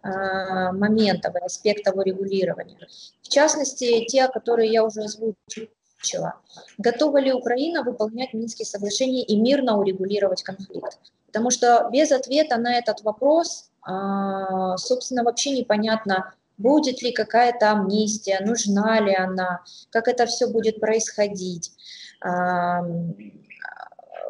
а, 0.01 0.73
моментов 0.73 1.35
и 1.35 1.45
аспектов 1.45 1.97
урегулирования. 1.97 2.89
В 3.21 3.29
частности, 3.29 4.07
те, 4.07 4.27
которые 4.29 4.73
я 4.73 4.87
уже 4.87 5.03
озвучила. 5.03 6.41
Готова 6.79 7.19
ли 7.19 7.31
Украина 7.31 7.83
выполнять 7.83 8.33
Минские 8.33 8.65
соглашения 8.65 9.23
и 9.23 9.37
мирно 9.37 9.79
урегулировать 9.79 10.43
конфликт? 10.43 10.99
Потому 11.33 11.51
что 11.51 11.89
без 11.91 12.12
ответа 12.12 12.59
на 12.59 12.77
этот 12.77 13.01
вопрос, 13.03 13.71
а, 13.83 14.77
собственно, 14.77 15.25
вообще 15.25 15.51
непонятно, 15.53 16.35
будет 16.59 17.01
ли 17.03 17.11
какая-то 17.11 17.71
амнистия, 17.71 18.41
нужна 18.45 19.01
ли 19.01 19.15
она, 19.15 19.65
как 19.91 20.09
это 20.09 20.27
все 20.27 20.47
будет 20.47 20.79
происходить. 20.79 21.73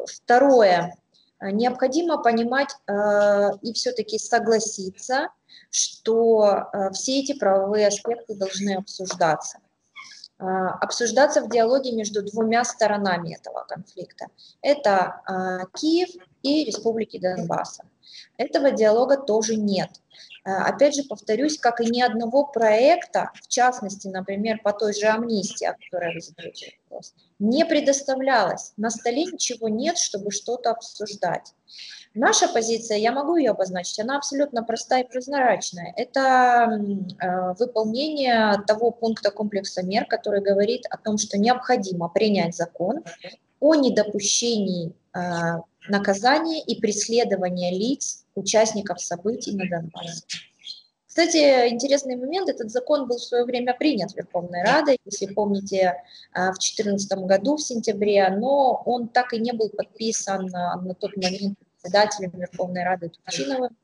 Второе, 0.07 0.95
необходимо 1.41 2.17
понимать 2.23 2.75
и 3.61 3.73
все-таки 3.73 4.17
согласиться, 4.17 5.27
что 5.69 6.71
все 6.93 7.19
эти 7.19 7.37
правовые 7.37 7.87
аспекты 7.87 8.33
должны 8.35 8.77
обсуждаться. 8.77 9.59
А, 10.43 10.69
обсуждаться 10.81 11.41
в 11.41 11.49
диалоге 11.49 11.91
между 11.93 12.21
двумя 12.23 12.65
сторонами 12.65 13.35
этого 13.35 13.65
конфликта. 13.67 14.27
Это 14.61 15.21
а, 15.25 15.65
Киев 15.73 16.09
и 16.43 16.65
Республики 16.65 17.17
Донбасса. 17.17 17.83
Этого 18.37 18.71
диалога 18.71 19.17
тоже 19.17 19.55
нет. 19.55 19.89
А, 20.45 20.65
опять 20.65 20.95
же, 20.95 21.03
повторюсь, 21.03 21.57
как 21.57 21.79
и 21.79 21.85
ни 21.85 22.01
одного 22.01 22.45
проекта, 22.45 23.31
в 23.35 23.47
частности, 23.47 24.07
например, 24.07 24.59
по 24.61 24.73
той 24.73 24.93
же 24.93 25.07
амнистии, 25.07 25.65
о 25.65 25.73
которой 25.73 26.13
вы 26.13 26.21
задаете 26.21 26.73
вопрос, 26.89 27.13
не 27.39 27.65
предоставлялось. 27.65 28.73
На 28.75 28.89
столе 28.89 29.25
ничего 29.25 29.69
нет, 29.69 29.97
чтобы 29.97 30.31
что-то 30.31 30.71
обсуждать. 30.71 31.53
Наша 32.13 32.47
позиция, 32.47 32.97
я 32.97 33.11
могу 33.11 33.37
ее 33.37 33.51
обозначить, 33.51 33.99
она 33.99 34.17
абсолютно 34.17 34.63
простая 34.63 35.03
и 35.03 35.07
прозрачная. 35.07 35.93
Это 35.95 36.69
э, 37.19 37.53
выполнение 37.57 38.61
того 38.67 38.91
пункта 38.91 39.31
комплекса 39.31 39.81
мер, 39.81 40.05
который 40.05 40.41
говорит 40.41 40.85
о 40.91 40.97
том, 40.97 41.17
что 41.17 41.39
необходимо 41.39 42.09
принять 42.09 42.55
закон 42.55 43.03
о 43.59 43.75
недопущении 43.75 44.93
э, 45.15 45.61
наказания 45.87 46.61
и 46.63 46.79
преследования 46.79 47.71
лиц, 47.71 48.25
участников 48.35 49.01
событий 49.01 49.55
на 49.55 49.67
Донбассе. 49.69 50.23
Кстати, 51.05 51.69
интересный 51.69 52.15
момент, 52.15 52.49
этот 52.49 52.71
закон 52.71 53.07
был 53.07 53.17
в 53.17 53.23
свое 53.23 53.45
время 53.45 53.75
принят 53.75 54.15
Верховной 54.15 54.63
Радой, 54.63 54.97
если 55.05 55.27
помните, 55.27 55.95
э, 56.33 56.39
в 56.49 56.57
2014 56.57 57.25
году, 57.25 57.57
в 57.57 57.61
сентябре, 57.61 58.27
но 58.29 58.81
он 58.85 59.09
так 59.09 59.33
и 59.33 59.39
не 59.39 59.51
был 59.51 59.69
подписан 59.69 60.47
на 60.47 60.95
тот 60.99 61.15
момент 61.15 61.59
председателем 61.83 62.31
Верховной 62.31 62.83
Рады 62.83 63.09
Турчиновым. 63.09 63.75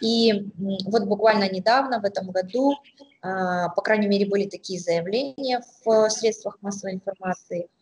И 0.00 0.50
вот 0.84 1.04
буквально 1.04 1.48
недавно, 1.50 2.00
в 2.00 2.04
этом 2.04 2.30
году, 2.30 2.74
а, 3.22 3.70
по 3.70 3.82
крайней 3.82 4.08
мере, 4.08 4.26
были 4.26 4.46
такие 4.46 4.78
заявления 4.78 5.62
в 5.84 6.08
средствах 6.10 6.58
массовой 6.60 6.94
информации, 6.94 7.68
а, 7.68 7.75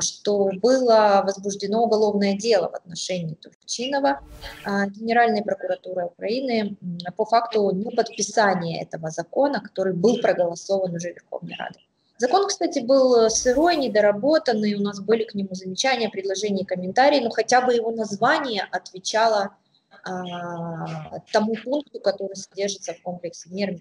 что 0.00 0.50
было 0.62 1.22
возбуждено 1.24 1.84
уголовное 1.84 2.34
дело 2.34 2.70
в 2.70 2.74
отношении 2.74 3.34
Турчинова 3.34 4.20
а, 4.64 4.86
Генеральной 4.86 5.42
прокуратуры 5.42 6.06
Украины 6.06 6.76
по 7.16 7.24
факту 7.24 7.70
неподписания 7.72 8.82
этого 8.82 9.10
закона, 9.10 9.60
который 9.60 9.92
был 9.92 10.20
проголосован 10.20 10.94
уже 10.94 11.12
Верховной 11.12 11.56
Радой. 11.58 11.86
Закон, 12.18 12.46
кстати, 12.46 12.78
был 12.78 13.28
сырой, 13.28 13.76
недоработанный, 13.76 14.74
у 14.74 14.80
нас 14.80 15.00
были 15.00 15.24
к 15.24 15.34
нему 15.34 15.54
замечания, 15.54 16.08
предложения, 16.08 16.64
комментарии, 16.64 17.20
но 17.20 17.30
хотя 17.30 17.60
бы 17.60 17.74
его 17.74 17.90
название 17.90 18.66
отвечало 18.70 19.54
а, 20.02 21.18
тому 21.32 21.54
пункту, 21.56 22.00
который 22.00 22.36
содержится 22.36 22.94
в 22.94 23.02
комплексе 23.02 23.50
мер 23.50 23.76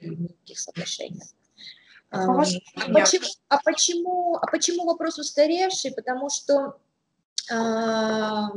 и 0.00 0.06
Минских 0.06 0.58
соглашений. 0.58 1.22
А, 2.10 2.24
а, 2.24 2.36
почему, 2.92 3.26
а, 3.48 3.58
почему, 3.64 4.36
а 4.36 4.46
почему 4.46 4.84
вопрос 4.84 5.18
устаревший? 5.18 5.92
Потому 5.92 6.28
что 6.28 6.76
а, 7.50 8.50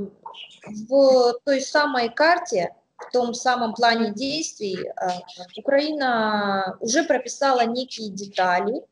в 0.65 1.33
той 1.45 1.61
самой 1.61 2.09
карте, 2.09 2.75
в 2.97 3.11
том 3.11 3.33
самом 3.33 3.73
плане 3.73 4.11
действий 4.11 4.77
а, 4.95 5.19
Украина 5.55 6.77
уже 6.79 7.03
прописала 7.03 7.65
некие 7.65 8.09
детали, 8.09 8.83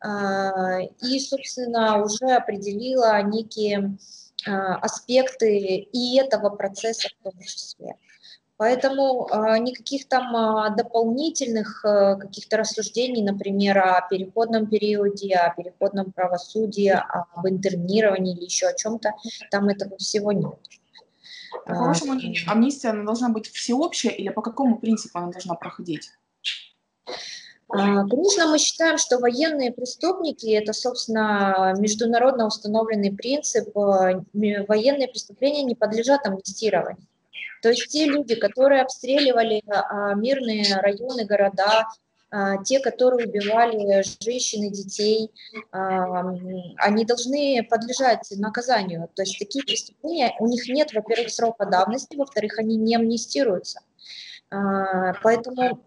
а, 0.00 0.80
и, 1.00 1.18
собственно, 1.18 2.02
уже 2.02 2.26
определила 2.26 3.22
некие 3.22 3.96
а, 4.46 4.76
аспекты 4.76 5.78
и 5.78 6.18
этого 6.18 6.50
процесса 6.50 7.08
в 7.08 7.22
том 7.22 7.40
числе. 7.40 7.96
Поэтому 8.56 9.26
а, 9.30 9.58
никаких 9.58 10.08
там 10.08 10.74
дополнительных 10.76 11.82
каких-то 11.82 12.58
рассуждений, 12.58 13.22
например, 13.22 13.78
о 13.78 14.06
переходном 14.08 14.66
периоде, 14.66 15.34
о 15.34 15.54
переходном 15.54 16.12
правосудии, 16.12 16.88
об 16.88 17.46
интернировании 17.48 18.36
или 18.36 18.44
еще 18.44 18.66
о 18.66 18.74
чем-то, 18.74 19.12
там 19.50 19.68
этого 19.68 19.96
всего 19.98 20.32
нет. 20.32 20.58
По 21.66 21.74
вашему 21.74 22.14
мнению, 22.14 22.42
амнистия 22.46 22.88
она 22.88 23.04
должна 23.04 23.28
быть 23.28 23.48
всеобщая 23.48 24.10
или 24.10 24.28
по 24.28 24.42
какому 24.42 24.78
принципу 24.78 25.18
она 25.18 25.30
должна 25.30 25.54
проходить? 25.54 26.10
А, 27.68 28.06
конечно, 28.06 28.46
мы 28.48 28.58
считаем, 28.58 28.98
что 28.98 29.18
военные 29.18 29.72
преступники– 29.72 30.46
это, 30.54 30.72
собственно, 30.72 31.74
международно 31.78 32.46
установленный 32.46 33.12
принцип. 33.12 33.76
А, 33.76 34.22
военные 34.32 35.08
преступления 35.08 35.64
не 35.64 35.74
подлежат 35.74 36.26
амнистированию. 36.26 37.06
То 37.62 37.70
есть 37.70 37.88
те 37.88 38.06
люди, 38.06 38.34
которые 38.34 38.82
обстреливали 38.82 39.62
а, 39.66 40.14
мирные 40.14 40.76
районы, 40.76 41.24
города, 41.24 41.86
те, 42.64 42.80
которые 42.80 43.28
убивали 43.28 44.02
женщин 44.20 44.64
и 44.64 44.70
детей, 44.70 45.30
они 45.70 47.04
должны 47.04 47.64
подлежать 47.70 48.26
наказанию. 48.32 49.08
То 49.14 49.22
есть 49.22 49.38
такие 49.38 49.64
преступления, 49.64 50.34
у 50.40 50.48
них 50.48 50.66
нет, 50.66 50.92
во-первых, 50.92 51.30
срока 51.30 51.64
давности, 51.64 52.16
во-вторых, 52.16 52.58
они 52.58 52.74
не 52.74 52.96
амнистируются. 52.96 53.82
Поэтому 54.50 55.80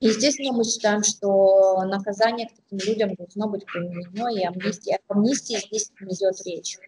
Естественно, 0.00 0.52
мы 0.52 0.64
считаем, 0.64 1.02
что 1.02 1.82
наказание 1.84 2.48
к 2.48 2.52
таким 2.52 2.78
людям 2.78 3.14
должно 3.16 3.48
быть 3.48 3.66
применено, 3.66 4.34
и 4.34 4.42
амнистия, 4.44 4.98
об 5.06 5.18
амнистии 5.18 5.58
здесь 5.58 5.92
не 6.00 6.14
идет 6.14 6.40
речь. 6.46 6.78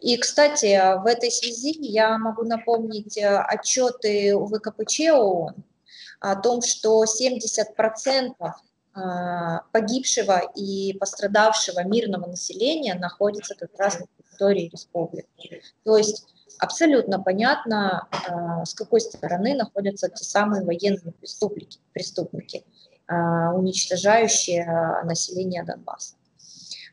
И, 0.00 0.16
кстати, 0.16 1.00
в 1.02 1.06
этой 1.06 1.30
связи 1.30 1.76
я 1.80 2.18
могу 2.18 2.44
напомнить 2.44 3.16
э, 3.18 3.38
отчеты 3.38 4.36
ВКПЧ 4.36 5.00
ООН 5.12 5.54
о 6.20 6.36
том, 6.36 6.62
что 6.62 7.04
70% 7.04 8.34
а, 8.94 9.62
погибшего 9.72 10.42
и 10.54 10.92
пострадавшего 10.98 11.82
мирного 11.84 12.26
населения 12.26 12.94
находится 12.94 13.54
как 13.54 13.70
раз 13.78 13.98
на 13.98 14.06
территории 14.06 14.68
республики. 14.68 15.62
То 15.84 15.96
есть 15.96 16.26
абсолютно 16.58 17.18
понятно, 17.18 18.06
а, 18.10 18.64
с 18.64 18.74
какой 18.74 19.00
стороны 19.00 19.54
находятся 19.54 20.08
те 20.10 20.24
самые 20.24 20.64
военные 20.64 21.12
преступники, 21.12 21.78
преступники 21.92 22.64
а, 23.08 23.54
уничтожающие 23.54 24.62
а, 24.64 25.04
население 25.04 25.64
Донбасса. 25.64 26.14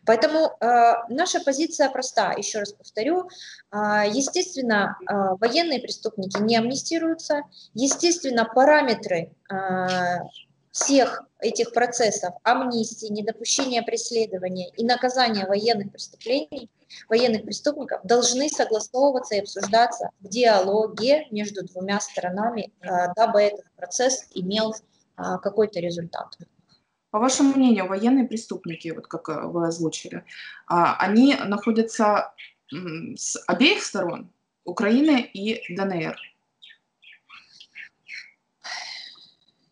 Поэтому 0.06 0.58
э, 0.60 0.94
наша 1.10 1.40
позиция 1.40 1.90
проста, 1.90 2.34
еще 2.34 2.60
раз 2.60 2.74
повторю. 2.74 3.30
Э, 3.72 4.04
естественно, 4.10 4.98
э, 5.02 5.14
военные 5.40 5.80
преступники 5.80 6.42
не 6.42 6.58
амнистируются. 6.58 7.44
Естественно, 7.74 8.46
параметры 8.46 9.32
э, 9.52 10.18
всех 10.72 11.24
этих 11.40 11.74
процессов 11.74 12.34
амнистии, 12.44 13.12
недопущения 13.12 13.82
преследования 13.82 14.70
и 14.76 14.84
наказания 14.84 15.46
военных 15.46 15.92
преступлений, 15.92 16.70
военных 17.08 17.44
преступников 17.44 18.02
должны 18.04 18.50
согласовываться 18.50 19.36
и 19.36 19.40
обсуждаться 19.40 20.10
в 20.20 20.28
диалоге 20.28 21.28
между 21.32 21.66
двумя 21.66 22.00
сторонами, 22.00 22.72
а, 22.82 23.14
дабы 23.14 23.42
этот 23.42 23.66
процесс 23.76 24.26
имел 24.34 24.76
а, 25.16 25.38
какой-то 25.38 25.80
результат. 25.80 26.38
По 27.12 27.18
вашему 27.18 27.56
мнению, 27.56 27.88
военные 27.88 28.28
преступники, 28.28 28.90
вот 28.90 29.08
как 29.08 29.30
э, 29.30 29.42
вы 29.48 29.68
озвучили, 29.68 30.24
а, 30.68 30.96
они 30.98 31.36
находятся 31.36 32.34
с 32.72 33.36
обеих 33.48 33.84
сторон, 33.84 34.30
Украины 34.64 35.22
и 35.22 35.76
ДНР? 35.76 36.16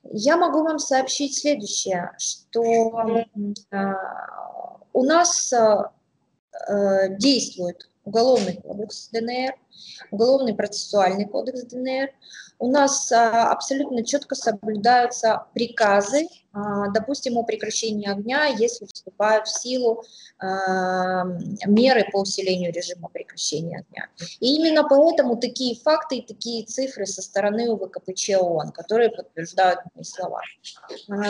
Я 0.03 0.37
могу 0.37 0.63
вам 0.63 0.79
сообщить 0.79 1.37
следующее, 1.37 2.11
что 2.17 3.23
э, 3.71 3.93
у 4.93 5.03
нас 5.03 5.53
э, 5.53 7.17
действует 7.17 7.87
Уголовный 8.03 8.55
кодекс 8.55 9.09
ДНР, 9.09 9.53
Уголовный 10.09 10.55
процессуальный 10.55 11.25
кодекс 11.27 11.63
ДНР. 11.65 12.09
У 12.57 12.71
нас 12.71 13.11
абсолютно 13.11 14.03
четко 14.03 14.33
соблюдаются 14.33 15.45
приказы, 15.53 16.27
допустим, 16.93 17.37
о 17.37 17.43
прекращении 17.43 18.09
огня, 18.09 18.45
если 18.45 18.85
вступают 18.85 19.47
в 19.47 19.61
силу 19.61 20.03
а, 20.39 21.23
меры 21.65 22.05
по 22.11 22.21
усилению 22.21 22.71
режима 22.71 23.09
прекращения 23.09 23.77
огня. 23.77 24.07
И 24.39 24.55
именно 24.55 24.87
поэтому 24.87 25.37
такие 25.37 25.75
факты 25.75 26.17
и 26.17 26.25
такие 26.25 26.65
цифры 26.65 27.05
со 27.05 27.21
стороны 27.21 27.69
УВКПЧ 27.71 28.29
ООН, 28.39 28.71
которые 28.71 29.09
подтверждают 29.09 29.79
мои 29.95 30.03
слова. 30.03 30.41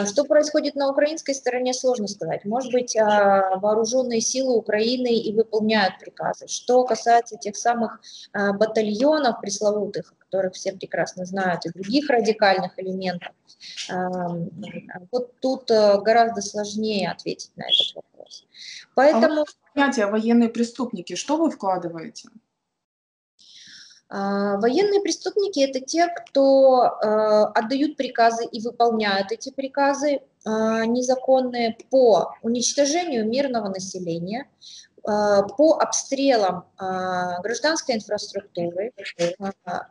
Что 0.06 0.24
происходит 0.26 0.76
на 0.76 0.90
украинской 0.90 1.34
стороне, 1.34 1.74
сложно 1.74 2.08
сказать. 2.08 2.46
Может 2.46 2.72
быть, 2.72 2.96
вооруженные 2.96 4.22
силы 4.22 4.56
Украины 4.56 5.16
и 5.16 5.34
выполняют 5.34 6.00
приказы. 6.00 6.48
Что 6.48 6.84
касается 6.84 7.38
тех 7.38 7.56
самых 7.56 8.02
батальонов 8.34 9.42
пресловутых, 9.42 10.14
которых 10.20 10.54
все 10.54 10.74
прекрасно 10.74 11.26
знают, 11.26 11.66
и 11.66 11.70
других 11.70 12.10
радикальных 12.10 12.78
элементов. 12.78 13.32
Вот 15.18 15.40
тут 15.40 15.72
э, 15.72 16.00
гораздо 16.02 16.42
сложнее 16.42 17.10
ответить 17.10 17.52
на 17.56 17.64
этот 17.64 17.96
вопрос. 17.96 18.46
Поэтому... 18.94 19.26
А 19.26 19.30
вот 19.40 19.48
понятие 19.74 20.06
военные 20.06 20.50
преступники, 20.50 21.16
что 21.16 21.38
вы 21.38 21.50
вкладываете? 21.50 22.30
А, 24.10 24.58
военные 24.58 25.02
преступники– 25.02 25.60
это 25.68 25.80
те, 25.80 26.08
кто 26.08 26.86
э, 26.86 27.08
отдают 27.56 27.98
приказы 27.98 28.46
и 28.46 28.62
выполняют 28.62 29.32
эти 29.32 29.50
приказы 29.52 30.14
э, 30.14 30.20
незаконные 30.46 31.76
по 31.90 32.34
уничтожению 32.44 33.28
мирного 33.28 33.70
населения, 33.70 34.46
э, 34.46 35.02
по 35.04 35.80
обстрелам 35.80 36.66
гражданской 36.78 37.96
инфраструктуры, 37.96 38.94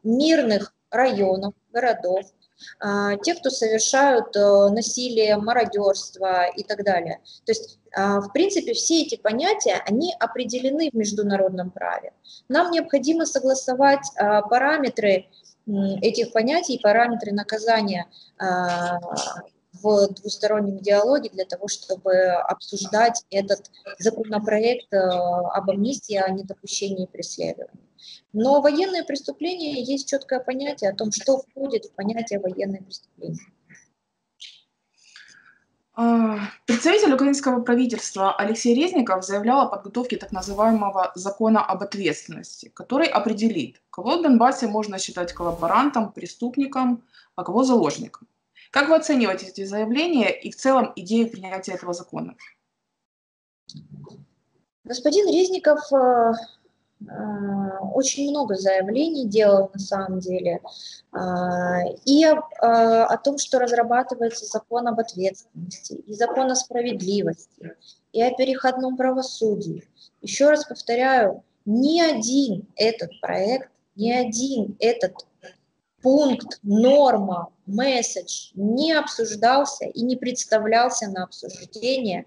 мирных 0.04 0.72
районов, 0.90 1.54
городов, 1.72 2.24
а, 2.24 2.45
те, 3.22 3.34
кто 3.34 3.50
совершают 3.50 4.34
э, 4.36 4.68
насилие, 4.70 5.36
мародерство 5.36 6.46
и 6.48 6.62
так 6.62 6.84
далее. 6.84 7.20
То 7.44 7.52
есть, 7.52 7.78
а, 7.94 8.20
в 8.20 8.32
принципе, 8.32 8.72
все 8.72 9.02
эти 9.02 9.16
понятия, 9.16 9.82
они 9.86 10.14
определены 10.18 10.90
в 10.90 10.94
международном 10.94 11.70
праве. 11.70 12.12
Нам 12.48 12.70
необходимо 12.70 13.26
согласовать 13.26 14.06
а, 14.16 14.42
параметры 14.42 15.26
этих 16.00 16.32
понятий, 16.32 16.78
параметры 16.80 17.32
наказания 17.32 18.06
в 19.82 20.08
двустороннем 20.14 20.78
диалоге 20.78 21.30
для 21.30 21.44
того, 21.44 21.68
чтобы 21.68 22.12
обсуждать 22.28 23.24
этот 23.30 23.70
законопроект 23.98 24.92
э, 24.92 24.96
об 24.96 25.70
амнистии, 25.70 26.16
о 26.16 26.30
недопущении 26.30 27.06
преследования. 27.06 27.85
Но 28.32 28.60
военные 28.60 29.04
преступления 29.04 29.82
есть 29.82 30.08
четкое 30.08 30.40
понятие 30.40 30.90
о 30.90 30.94
том, 30.94 31.12
что 31.12 31.38
входит 31.38 31.86
в 31.86 31.92
понятие 31.92 32.40
военные 32.40 32.82
преступления. 32.82 33.40
А, 35.98 36.50
представитель 36.66 37.14
украинского 37.14 37.62
правительства 37.62 38.36
Алексей 38.36 38.74
Резников 38.74 39.24
заявлял 39.24 39.62
о 39.62 39.66
подготовке 39.68 40.18
так 40.18 40.30
называемого 40.30 41.12
закона 41.14 41.64
об 41.64 41.82
ответственности, 41.82 42.70
который 42.74 43.06
определит, 43.06 43.80
кого 43.88 44.18
в 44.18 44.22
Донбассе 44.22 44.66
можно 44.66 44.98
считать 44.98 45.32
коллаборантом, 45.32 46.12
преступником, 46.12 47.02
а 47.34 47.44
кого 47.44 47.62
заложником. 47.64 48.28
Как 48.70 48.90
вы 48.90 48.96
оцениваете 48.96 49.46
эти 49.46 49.64
заявления 49.64 50.30
и 50.38 50.50
в 50.50 50.56
целом 50.56 50.92
идею 50.96 51.30
принятия 51.30 51.72
этого 51.72 51.94
закона? 51.94 52.36
Господин 54.84 55.28
Резников 55.28 55.80
э, 55.92 56.32
э, 57.00 57.06
очень 57.80 58.30
много 58.30 58.56
заявлений 58.56 59.26
делал 59.26 59.70
на 59.72 59.78
самом 59.78 60.20
деле 60.20 60.60
э, 61.12 61.18
и 62.04 62.24
о 62.24 63.16
том, 63.18 63.38
что 63.38 63.58
разрабатывается 63.58 64.44
закон 64.46 64.88
об 64.88 65.00
ответственности, 65.00 65.94
и 65.94 66.14
закон 66.14 66.50
о 66.50 66.56
справедливости, 66.56 67.74
и 68.12 68.22
о 68.22 68.34
переходном 68.34 68.96
правосудии. 68.96 69.88
Еще 70.22 70.48
раз 70.48 70.64
повторяю, 70.64 71.42
ни 71.64 72.00
один 72.00 72.66
этот 72.76 73.10
проект, 73.20 73.70
ни 73.96 74.10
один 74.10 74.76
этот 74.78 75.14
пункт, 76.02 76.60
норма, 76.62 77.50
месседж 77.66 78.50
не 78.54 78.92
обсуждался 78.92 79.86
и 79.86 80.02
не 80.02 80.16
представлялся 80.16 81.08
на 81.08 81.24
обсуждение 81.24 82.26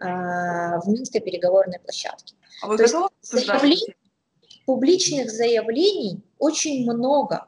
а, 0.00 0.80
в 0.80 0.88
Минской 0.88 1.20
переговорной 1.20 1.78
площадке. 1.78 2.34
А 2.62 2.66
вы 2.66 2.76
То 2.76 2.82
есть 2.82 2.94
заявлений, 3.22 3.94
публичных 4.66 5.30
заявлений 5.30 6.22
очень 6.38 6.90
много, 6.90 7.46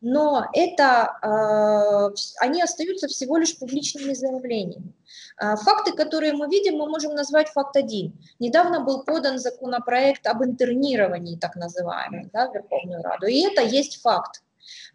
но 0.00 0.46
это, 0.54 1.18
э, 1.22 2.14
они 2.40 2.62
остаются 2.62 3.06
всего 3.08 3.36
лишь 3.36 3.58
публичными 3.58 4.14
заявлениями. 4.14 4.94
Факты, 5.40 5.92
которые 5.92 6.32
мы 6.32 6.48
видим, 6.48 6.78
мы 6.78 6.88
можем 6.88 7.14
назвать 7.14 7.48
факт 7.50 7.76
один. 7.76 8.12
Недавно 8.40 8.80
был 8.80 9.04
подан 9.04 9.38
законопроект 9.38 10.26
об 10.26 10.42
интернировании, 10.42 11.36
так 11.36 11.54
называемый, 11.54 12.28
да, 12.32 12.50
в 12.50 12.54
Верховную 12.54 13.02
Раду, 13.04 13.26
и 13.26 13.42
это 13.42 13.62
есть 13.62 14.00
факт. 14.00 14.42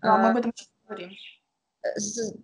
А, 0.01 0.17
мы 0.17 0.29
об 0.31 0.37
этом 0.37 0.53
говорим. 0.85 1.11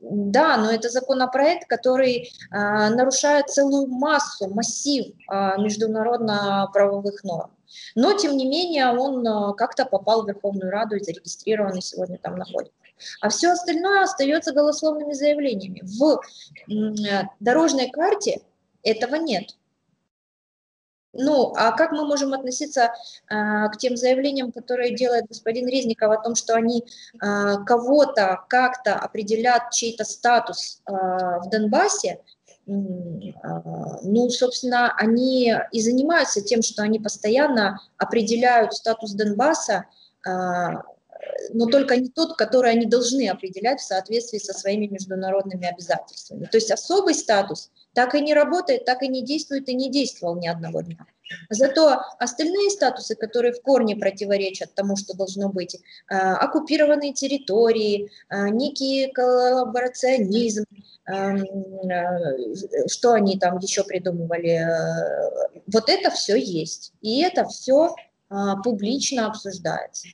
Да, 0.01 0.57
но 0.57 0.71
это 0.71 0.89
законопроект, 0.89 1.67
который 1.67 2.31
а, 2.51 2.89
нарушает 2.89 3.49
целую 3.49 3.87
массу, 3.87 4.49
массив 4.53 5.13
а, 5.27 5.57
международно-правовых 5.57 7.23
норм. 7.23 7.51
Но, 7.95 8.13
тем 8.13 8.35
не 8.35 8.45
менее, 8.45 8.87
он 8.89 9.25
а, 9.25 9.53
как-то 9.53 9.85
попал 9.85 10.23
в 10.23 10.27
Верховную 10.27 10.71
Раду 10.71 10.97
и 10.97 11.03
зарегистрирован, 11.03 11.77
и 11.77 11.81
сегодня 11.81 12.17
там 12.17 12.35
находится. 12.35 12.73
А 13.21 13.29
все 13.29 13.51
остальное 13.51 14.03
остается 14.03 14.51
голословными 14.51 15.13
заявлениями. 15.13 15.83
В 15.83 16.19
дорожной 17.39 17.89
карте 17.89 18.41
этого 18.83 19.15
нет. 19.15 19.55
Ну, 21.13 21.53
а 21.55 21.71
как 21.71 21.91
мы 21.91 22.05
можем 22.05 22.33
относиться 22.33 22.93
а, 23.27 23.67
к 23.69 23.77
тем 23.77 23.97
заявлениям, 23.97 24.51
которые 24.51 24.95
делает 24.95 25.27
господин 25.27 25.67
Резников 25.67 26.11
о 26.11 26.21
том, 26.21 26.35
что 26.35 26.53
они 26.53 26.85
а, 27.19 27.63
кого-то 27.63 28.45
как-то 28.47 28.95
определят 28.95 29.71
чей-то 29.71 30.03
статус 30.03 30.81
а, 30.85 31.39
в 31.39 31.49
Донбассе? 31.49 32.21
Ну, 32.67 34.29
собственно, 34.29 34.93
они 34.95 35.55
и 35.71 35.81
занимаются 35.81 36.41
тем, 36.41 36.61
что 36.61 36.83
они 36.83 36.99
постоянно 36.99 37.79
определяют 37.97 38.75
статус 38.75 39.13
Донбасса, 39.13 39.85
но 40.23 41.65
только 41.65 41.95
не 41.97 42.09
тот, 42.09 42.37
который 42.37 42.71
они 42.71 42.85
должны 42.85 43.27
определять 43.27 43.79
в 43.79 43.87
соответствии 43.87 44.37
со 44.37 44.53
своими 44.53 44.85
международными 44.85 45.65
обязательствами. 45.65 46.45
То 46.45 46.57
есть 46.57 46.69
особый 46.69 47.15
статус 47.15 47.71
так 47.93 48.15
и 48.15 48.21
не 48.21 48.33
работает, 48.33 48.85
так 48.85 49.03
и 49.03 49.07
не 49.07 49.23
действует 49.23 49.69
и 49.69 49.73
не 49.73 49.89
действовал 49.89 50.35
ни 50.35 50.47
одного 50.47 50.81
дня. 50.81 51.05
Зато 51.49 52.01
остальные 52.17 52.71
статусы, 52.71 53.15
которые 53.15 53.53
в 53.53 53.61
корне 53.61 53.95
противоречат 53.95 54.73
тому, 54.73 54.95
что 54.95 55.15
должно 55.15 55.49
быть, 55.49 55.75
э, 55.75 56.15
оккупированные 56.15 57.13
территории, 57.13 58.09
э, 58.29 58.49
некий 58.49 59.11
коллаборационизм, 59.11 60.65
эм, 61.05 61.43
э, 61.89 62.87
что 62.87 63.13
они 63.13 63.37
там 63.37 63.59
еще 63.59 63.83
придумывали, 63.83 64.65
вот 65.71 65.89
это 65.89 66.09
все 66.11 66.35
есть. 66.35 66.93
И 67.01 67.21
это 67.21 67.45
все 67.45 67.95
публично 68.63 69.25
обсуждается. 69.25 70.09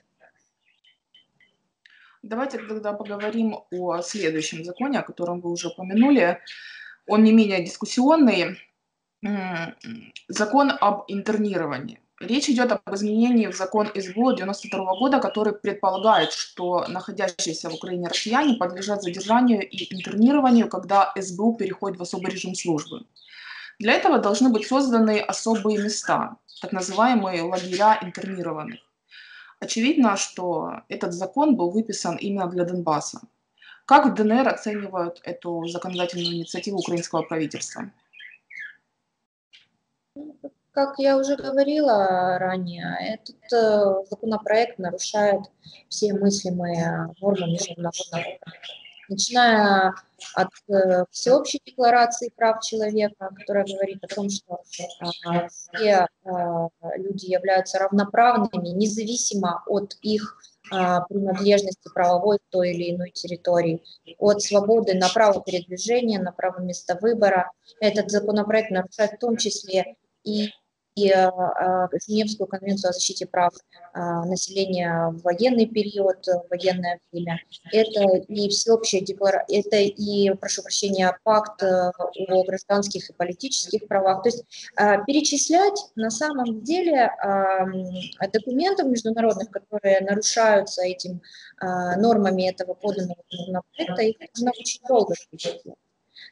Давайте 2.22 2.58
тогда 2.58 2.94
поговорим 2.94 3.58
о 3.70 4.00
следующем 4.00 4.64
законе, 4.64 5.00
о 5.00 5.02
котором 5.02 5.40
вы 5.40 5.50
уже 5.50 5.68
упомянули 5.68 6.40
он 7.06 7.24
не 7.24 7.32
менее 7.32 7.62
дискуссионный, 7.62 8.58
закон 10.28 10.72
об 10.80 11.04
интернировании. 11.08 12.00
Речь 12.18 12.48
идет 12.48 12.72
об 12.72 12.94
изменении 12.94 13.46
в 13.46 13.54
закон 13.54 13.88
СБУ 13.94 14.32
92 14.34 14.98
года, 14.98 15.20
который 15.20 15.52
предполагает, 15.52 16.32
что 16.32 16.86
находящиеся 16.88 17.68
в 17.68 17.74
Украине 17.74 18.08
россияне 18.08 18.56
подлежат 18.56 19.02
задержанию 19.02 19.68
и 19.68 19.94
интернированию, 19.94 20.68
когда 20.68 21.12
СБУ 21.14 21.56
переходит 21.56 21.98
в 21.98 22.02
особый 22.02 22.32
режим 22.32 22.54
службы. 22.54 23.04
Для 23.78 23.92
этого 23.92 24.18
должны 24.18 24.48
быть 24.48 24.66
созданы 24.66 25.20
особые 25.20 25.78
места, 25.78 26.38
так 26.62 26.72
называемые 26.72 27.42
лагеря 27.42 27.98
интернированных. 28.00 28.80
Очевидно, 29.60 30.16
что 30.16 30.80
этот 30.88 31.12
закон 31.12 31.56
был 31.56 31.70
выписан 31.70 32.16
именно 32.16 32.46
для 32.46 32.64
Донбасса. 32.64 33.20
Как 33.86 34.04
в 34.04 34.14
ДНР 34.14 34.48
оценивают 34.48 35.20
эту 35.22 35.64
законодательную 35.66 36.34
инициативу 36.34 36.78
украинского 36.78 37.22
правительства? 37.22 37.92
Как 40.72 40.98
я 40.98 41.16
уже 41.16 41.36
говорила 41.36 42.36
ранее, 42.38 42.96
этот 43.00 43.36
э, 43.52 44.04
законопроект 44.10 44.78
нарушает 44.78 45.40
все 45.88 46.12
мыслимые 46.12 47.14
нормы 47.20 47.52
международного 47.52 47.92
права. 48.10 48.26
Начиная 49.08 49.94
от 50.34 50.48
э, 50.68 51.04
всеобщей 51.10 51.62
декларации 51.64 52.32
прав 52.36 52.62
человека, 52.62 53.30
которая 53.36 53.64
говорит 53.64 54.02
о 54.02 54.14
том, 54.14 54.28
что 54.28 54.60
э, 55.30 55.48
все 55.48 56.08
э, 56.24 56.28
люди 56.96 57.26
являются 57.26 57.78
равноправными, 57.78 58.68
независимо 58.68 59.62
от 59.66 59.96
их 60.02 60.38
принадлежности 60.68 61.88
правовой 61.94 62.38
к 62.38 62.42
той 62.50 62.72
или 62.72 62.94
иной 62.94 63.10
территории, 63.10 63.82
от 64.18 64.42
свободы 64.42 64.94
на 64.94 65.08
право 65.08 65.42
передвижения, 65.42 66.20
на 66.20 66.32
право 66.32 66.60
места 66.60 66.98
выбора. 67.00 67.50
Этот 67.80 68.10
законопроект 68.10 68.70
нарушает 68.70 69.12
в 69.12 69.18
том 69.18 69.36
числе 69.36 69.96
и 70.24 70.48
и 70.96 71.10
а, 71.10 71.88
Женевскую 72.06 72.46
конвенцию 72.46 72.90
о 72.90 72.92
защите 72.94 73.26
прав 73.26 73.52
а, 73.92 74.24
населения 74.24 75.10
в 75.10 75.22
военный 75.22 75.66
период, 75.66 76.26
в 76.26 76.46
военное 76.50 76.98
время. 77.12 77.38
Это 77.70 78.02
и 78.28 78.48
всеобщая 78.48 79.02
декларация, 79.02 79.60
это 79.60 79.76
и, 79.76 80.30
прошу 80.34 80.62
прощения, 80.62 81.16
пакт 81.22 81.62
э, 81.62 81.90
о 81.90 82.44
гражданских 82.44 83.10
и 83.10 83.12
политических 83.12 83.86
правах. 83.86 84.22
То 84.22 84.30
есть 84.30 84.44
перечислять 85.06 85.78
на 85.96 86.10
самом 86.10 86.62
деле 86.62 87.10
документов 88.32 88.86
международных, 88.86 89.50
которые 89.50 90.00
нарушаются 90.00 90.82
этим 90.82 91.20
нормами 91.60 92.48
этого 92.48 92.74
поданного 92.74 93.22
законопроекта, 93.30 94.02
их 94.02 94.16
нужно 94.34 94.52
очень 94.58 94.80
долго 94.88 95.14
перечислять. 95.30 95.76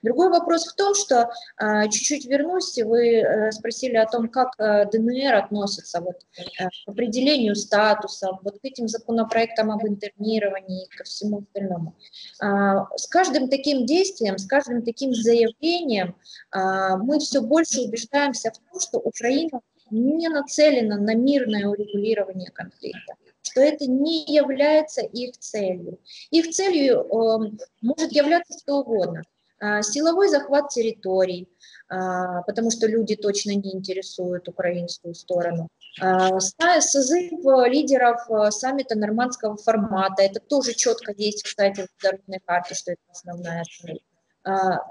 Другой 0.03 0.29
вопрос 0.31 0.67
в 0.67 0.75
том, 0.75 0.95
что 0.95 1.31
а, 1.57 1.89
чуть-чуть 1.89 2.27
вернусь, 2.27 2.79
вы 2.79 3.17
э, 3.17 3.53
спросили 3.53 3.97
о 3.97 4.07
том, 4.07 4.29
как 4.29 4.55
э, 4.59 4.87
ДНР 4.91 5.35
относится 5.35 6.01
вот, 6.01 6.17
э, 6.39 6.65
к 6.65 6.89
определению 6.89 7.55
статуса, 7.55 8.39
вот 8.43 8.59
к 8.59 8.65
этим 8.65 8.89
законопроектам 8.89 9.71
об 9.71 9.87
интернировании 9.87 10.85
и 10.85 10.97
ко 10.97 11.05
всему 11.05 11.39
остальному. 11.39 11.95
А, 12.41 12.87
с 12.97 13.07
каждым 13.07 13.49
таким 13.49 13.87
действием, 13.87 14.39
с 14.39 14.47
каждым 14.47 14.83
таким 14.83 15.15
заявлением 15.15 16.17
а, 16.51 16.97
мы 16.97 17.19
все 17.19 17.41
больше 17.41 17.81
убеждаемся 17.81 18.51
в 18.51 18.59
том, 18.59 18.81
что 18.81 18.99
Украина 18.99 19.61
не 19.91 20.29
нацелена 20.29 20.97
на 20.99 21.15
мирное 21.15 21.67
урегулирование 21.67 22.51
конфликта 22.51 23.15
что 23.47 23.61
это 23.61 23.87
не 23.87 24.25
является 24.25 25.03
их 25.03 25.37
целью. 25.39 26.01
Их 26.31 26.51
целью 26.51 27.03
э, 27.03 27.51
может 27.83 28.11
являться 28.11 28.59
что 28.59 28.81
угодно. 28.81 29.23
А, 29.61 29.83
силовой 29.83 30.29
захват 30.29 30.69
территорий, 30.71 31.49
а, 31.89 32.43
потому 32.43 32.71
что 32.71 32.87
люди 32.87 33.15
точно 33.15 33.51
не 33.51 33.75
интересуют 33.75 34.49
украинскую 34.49 35.15
сторону. 35.15 35.69
А, 36.01 36.41
созыв 36.41 37.33
лидеров 37.67 38.21
саммита 38.53 38.99
нормандского 38.99 39.57
формата, 39.57 40.23
это 40.23 40.41
тоже 40.41 40.75
четко 40.75 41.13
есть, 41.17 41.45
кстати, 41.45 41.87
в 41.87 42.03
дорожной 42.03 42.41
карте, 42.45 42.75
что 42.75 42.93
это 42.93 43.03
основная 43.11 43.65
цель 43.65 44.01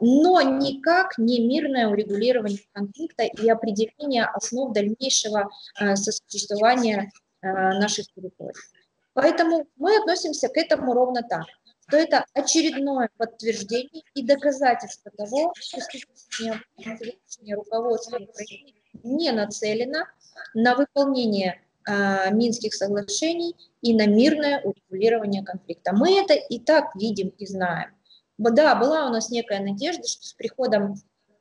но 0.02 0.42
никак 0.42 1.20
не 1.20 1.48
мирное 1.48 1.88
урегулирование 1.88 2.58
конфликта 2.72 3.22
и 3.22 3.48
определение 3.48 4.26
основ 4.26 4.74
дальнейшего 4.74 5.48
сосуществования 5.94 7.12
наших 7.44 8.08
территорий. 8.16 8.56
Поэтому 9.14 9.68
мы 9.76 9.96
относимся 9.96 10.48
к 10.48 10.58
этому 10.58 10.96
ровно 10.96 11.22
так 11.22 11.46
то 11.90 11.98
это 11.98 12.26
очередное 12.34 13.10
подтверждение 13.18 14.04
и 14.16 14.26
доказательство 14.26 15.12
того, 15.12 15.54
что 15.60 15.82
сегодняшнее 15.82 17.56
руководство 17.56 18.18
Украины 18.18 18.74
не 19.04 19.32
нацелено 19.32 20.06
на 20.54 20.76
выполнение 20.76 21.62
э, 21.88 22.34
Минских 22.34 22.74
соглашений 22.74 23.56
и 23.82 23.96
на 23.96 24.08
мирное 24.08 24.62
урегулирование 24.62 25.44
конфликта. 25.44 25.94
Мы 25.94 26.20
это 26.20 26.34
и 26.34 26.60
так 26.60 26.96
видим 26.96 27.30
и 27.30 27.46
знаем. 27.46 27.92
Да, 28.38 28.76
была 28.76 29.08
у 29.08 29.10
нас 29.10 29.30
некая 29.30 29.60
надежда, 29.60 30.08
что 30.08 30.26
с 30.26 30.34
приходом 30.34 30.96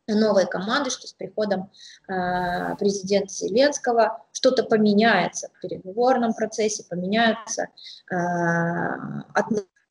новой 0.09 0.47
команды, 0.47 0.91
что 0.91 1.07
с 1.07 1.13
приходом 1.13 1.71
э, 2.09 2.77
президента 2.77 3.33
Зеленского 3.33 4.25
что-то 4.33 4.65
поменяется 4.65 5.49
в 5.55 5.61
переговорном 5.61 6.35
процессе, 6.35 6.85
поменяются 6.89 7.69
э, 8.11 8.17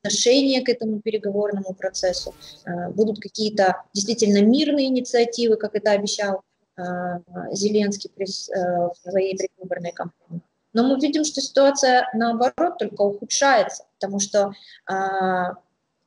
отношение 0.01 0.61
к 0.61 0.69
этому 0.69 0.99
переговорному 0.99 1.73
процессу, 1.73 2.33
э, 2.65 2.89
будут 2.89 3.19
какие-то 3.19 3.83
действительно 3.93 4.41
мирные 4.43 4.87
инициативы, 4.87 5.57
как 5.57 5.75
это 5.75 5.91
обещал 5.91 6.41
э, 6.77 6.81
Зеленский 7.51 8.09
э, 8.17 8.23
в 8.25 8.93
своей 9.03 9.37
предвыборной 9.37 9.91
кампании. 9.91 10.41
Но 10.73 10.83
мы 10.83 10.99
видим, 10.99 11.23
что 11.23 11.41
ситуация 11.41 12.07
наоборот 12.13 12.77
только 12.79 13.01
ухудшается, 13.01 13.83
потому 13.99 14.21
что 14.21 14.53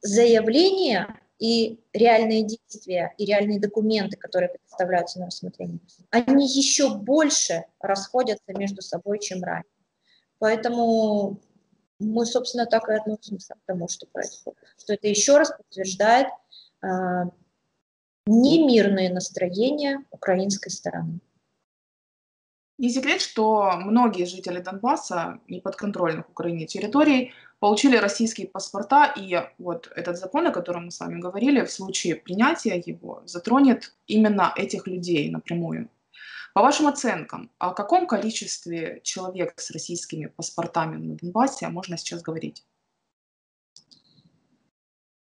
заявления 0.00 1.20
и 1.38 1.80
реальные 1.92 2.44
действия, 2.44 3.12
и 3.18 3.26
реальные 3.26 3.61
документы, 3.61 4.16
которые 4.16 4.48
представляются 4.48 5.20
на 5.20 5.26
рассмотрение, 5.26 5.80
они 6.09 6.46
еще 6.46 6.96
больше 6.96 7.64
расходятся 7.78 8.54
между 8.57 8.80
собой, 8.80 9.18
чем 9.18 9.44
ранее. 9.44 9.64
Поэтому 10.38 11.40
мы, 11.98 12.26
собственно, 12.26 12.66
так 12.66 12.88
и 12.88 12.92
относимся 12.94 13.54
к 13.54 13.66
тому, 13.66 13.88
что 13.88 14.07
происходит. 14.07 14.59
Что 14.78 14.94
это 14.94 15.09
еще 15.09 15.38
раз 15.38 15.50
подтверждает 15.50 16.28
э, 16.83 16.87
немирные 18.26 19.12
настроения 19.12 20.04
украинской 20.11 20.70
стороны. 20.70 21.20
Не 22.76 22.90
секрет, 22.90 23.20
что 23.20 23.72
многие 23.76 24.24
жители 24.24 24.59
Донбасса, 24.59 25.38
неподконтрольных 25.46 26.28
Украине 26.28 26.66
территорий, 26.66 27.33
получили 27.61 27.96
российские 27.96 28.48
паспорта, 28.48 29.14
и 29.16 29.40
вот 29.59 29.92
этот 29.94 30.18
закон, 30.18 30.48
о 30.48 30.50
котором 30.50 30.87
мы 30.87 30.90
с 30.90 30.98
вами 30.98 31.20
говорили, 31.20 31.64
в 31.64 31.70
случае 31.70 32.16
принятия 32.16 32.83
его 32.85 33.22
затронет 33.26 33.94
именно 34.09 34.52
этих 34.57 34.88
людей 34.88 35.30
напрямую. 35.30 35.88
По 36.55 36.62
вашим 36.62 36.87
оценкам, 36.87 37.51
о 37.59 37.75
каком 37.75 38.07
количестве 38.07 39.01
человек 39.03 39.61
с 39.61 39.73
российскими 39.73 40.27
паспортами 40.27 40.97
на 40.97 41.17
Донбассе 41.17 41.67
можно 41.67 41.99
сейчас 41.99 42.23
говорить? 42.23 42.64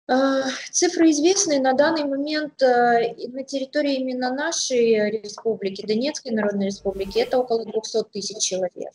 А, 0.06 0.42
цифры 0.70 1.10
известны. 1.12 1.60
На 1.60 1.72
данный 1.72 2.04
момент 2.04 2.60
э, 2.62 3.14
на 3.28 3.42
территории 3.42 3.94
именно 4.00 4.34
нашей 4.34 5.22
республики, 5.22 5.86
Донецкой 5.86 6.32
Народной 6.32 6.66
Республики, 6.66 7.20
это 7.20 7.38
около 7.38 7.64
200 7.64 8.04
тысяч 8.12 8.42
человек. 8.42 8.92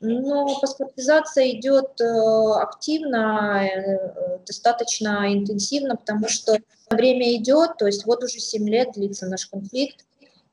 Но 0.00 0.60
паспортизация 0.60 1.50
идет 1.50 2.00
э, 2.00 2.60
активно, 2.60 3.66
э, 3.66 4.38
достаточно 4.46 5.34
интенсивно, 5.34 5.96
потому 5.96 6.28
что 6.28 6.58
время 6.90 7.34
идет, 7.34 7.76
то 7.78 7.86
есть 7.86 8.06
вот 8.06 8.22
уже 8.22 8.38
7 8.38 8.68
лет 8.68 8.92
длится 8.94 9.26
наш 9.26 9.46
конфликт, 9.46 10.04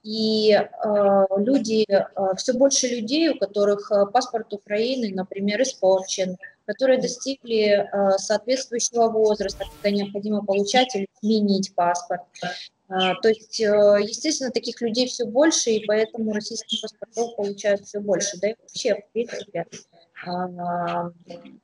и 0.03 0.51
э, 0.53 1.25
люди, 1.37 1.85
э, 1.87 2.05
все 2.37 2.53
больше 2.53 2.87
людей, 2.87 3.29
у 3.29 3.37
которых 3.37 3.91
э, 3.91 4.05
паспорт 4.11 4.53
Украины, 4.53 5.11
например, 5.13 5.61
испорчен, 5.61 6.37
которые 6.65 7.01
достигли 7.01 7.87
э, 7.91 8.17
соответствующего 8.17 9.09
возраста, 9.09 9.65
когда 9.75 9.95
необходимо 9.95 10.45
получать 10.45 10.95
или 10.95 11.07
сменить 11.19 11.73
паспорт. 11.75 12.21
Э, 12.89 13.13
то 13.21 13.29
есть, 13.29 13.59
э, 13.59 13.65
естественно, 14.01 14.51
таких 14.51 14.79
людей 14.81 15.07
все 15.07 15.25
больше, 15.25 15.71
и 15.71 15.85
поэтому 15.85 16.33
российских 16.33 16.81
паспортов 16.81 17.35
получают 17.35 17.85
все 17.85 17.99
больше. 17.99 18.37
Да 18.39 18.51
и 18.51 18.55
вообще, 18.59 18.95
в 18.95 19.11
принципе, 19.11 19.65
э, 20.25 20.29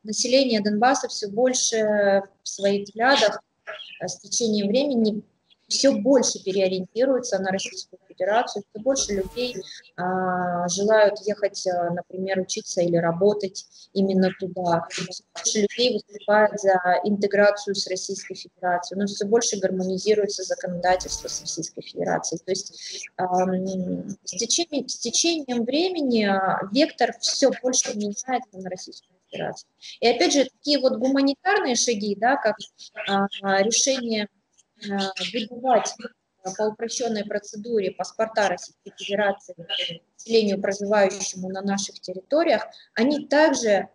население 0.03 0.61
Донбасса 0.61 1.07
все 1.07 1.27
больше 1.27 2.23
в 2.43 2.47
своих 2.49 2.87
взглядах 2.87 3.39
э, 4.01 4.07
с 4.07 4.19
течением 4.19 4.67
времени 4.67 5.23
все 5.67 5.91
больше 5.91 6.43
переориентируются 6.43 7.39
на 7.39 7.51
Российскую 7.51 7.99
Федерацию, 8.07 8.63
все 8.69 8.81
больше 8.81 9.13
людей 9.13 9.55
а, 9.97 10.67
желают 10.67 11.19
ехать, 11.25 11.65
а, 11.67 11.91
например, 11.91 12.39
учиться 12.39 12.81
или 12.81 12.97
работать 12.97 13.65
именно 13.93 14.29
туда. 14.39 14.85
Все 14.89 15.03
больше 15.33 15.61
людей 15.61 15.93
выступают 15.93 16.59
за 16.59 16.79
интеграцию 17.03 17.75
с 17.75 17.87
Российской 17.87 18.35
Федерацией, 18.35 18.99
но 18.99 19.07
все 19.07 19.25
больше 19.25 19.59
гармонизируется 19.59 20.43
законодательство 20.43 21.27
с 21.27 21.41
Российской 21.41 21.81
Федерацией. 21.81 22.39
То 22.45 22.51
есть 22.51 23.09
а, 23.17 23.45
с, 24.23 24.31
течением, 24.31 24.87
с 24.87 24.97
течением 24.97 25.65
времени 25.65 26.29
вектор 26.73 27.13
все 27.19 27.51
больше 27.61 27.95
меняется 27.95 28.57
на 28.57 28.69
Российскую 28.69 29.17
Федерацию. 29.29 29.69
И 29.99 30.07
опять 30.07 30.33
же, 30.33 30.45
такие 30.45 30.79
вот 30.79 30.97
гуманитарные 30.97 31.75
шаги, 31.75 32.15
да, 32.15 32.37
как 32.37 32.55
а, 33.07 33.61
решение 33.61 34.29
выдавать 35.33 35.93
по 36.57 36.63
упрощенной 36.63 37.25
процедуре 37.25 37.91
паспорта 37.91 38.49
Российской 38.49 38.91
Федерации 38.95 39.55
населению, 40.15 40.61
проживающему 40.61 41.49
на 41.49 41.61
наших 41.61 41.99
территориях, 41.99 42.67
они 42.93 43.27
также 43.27 43.89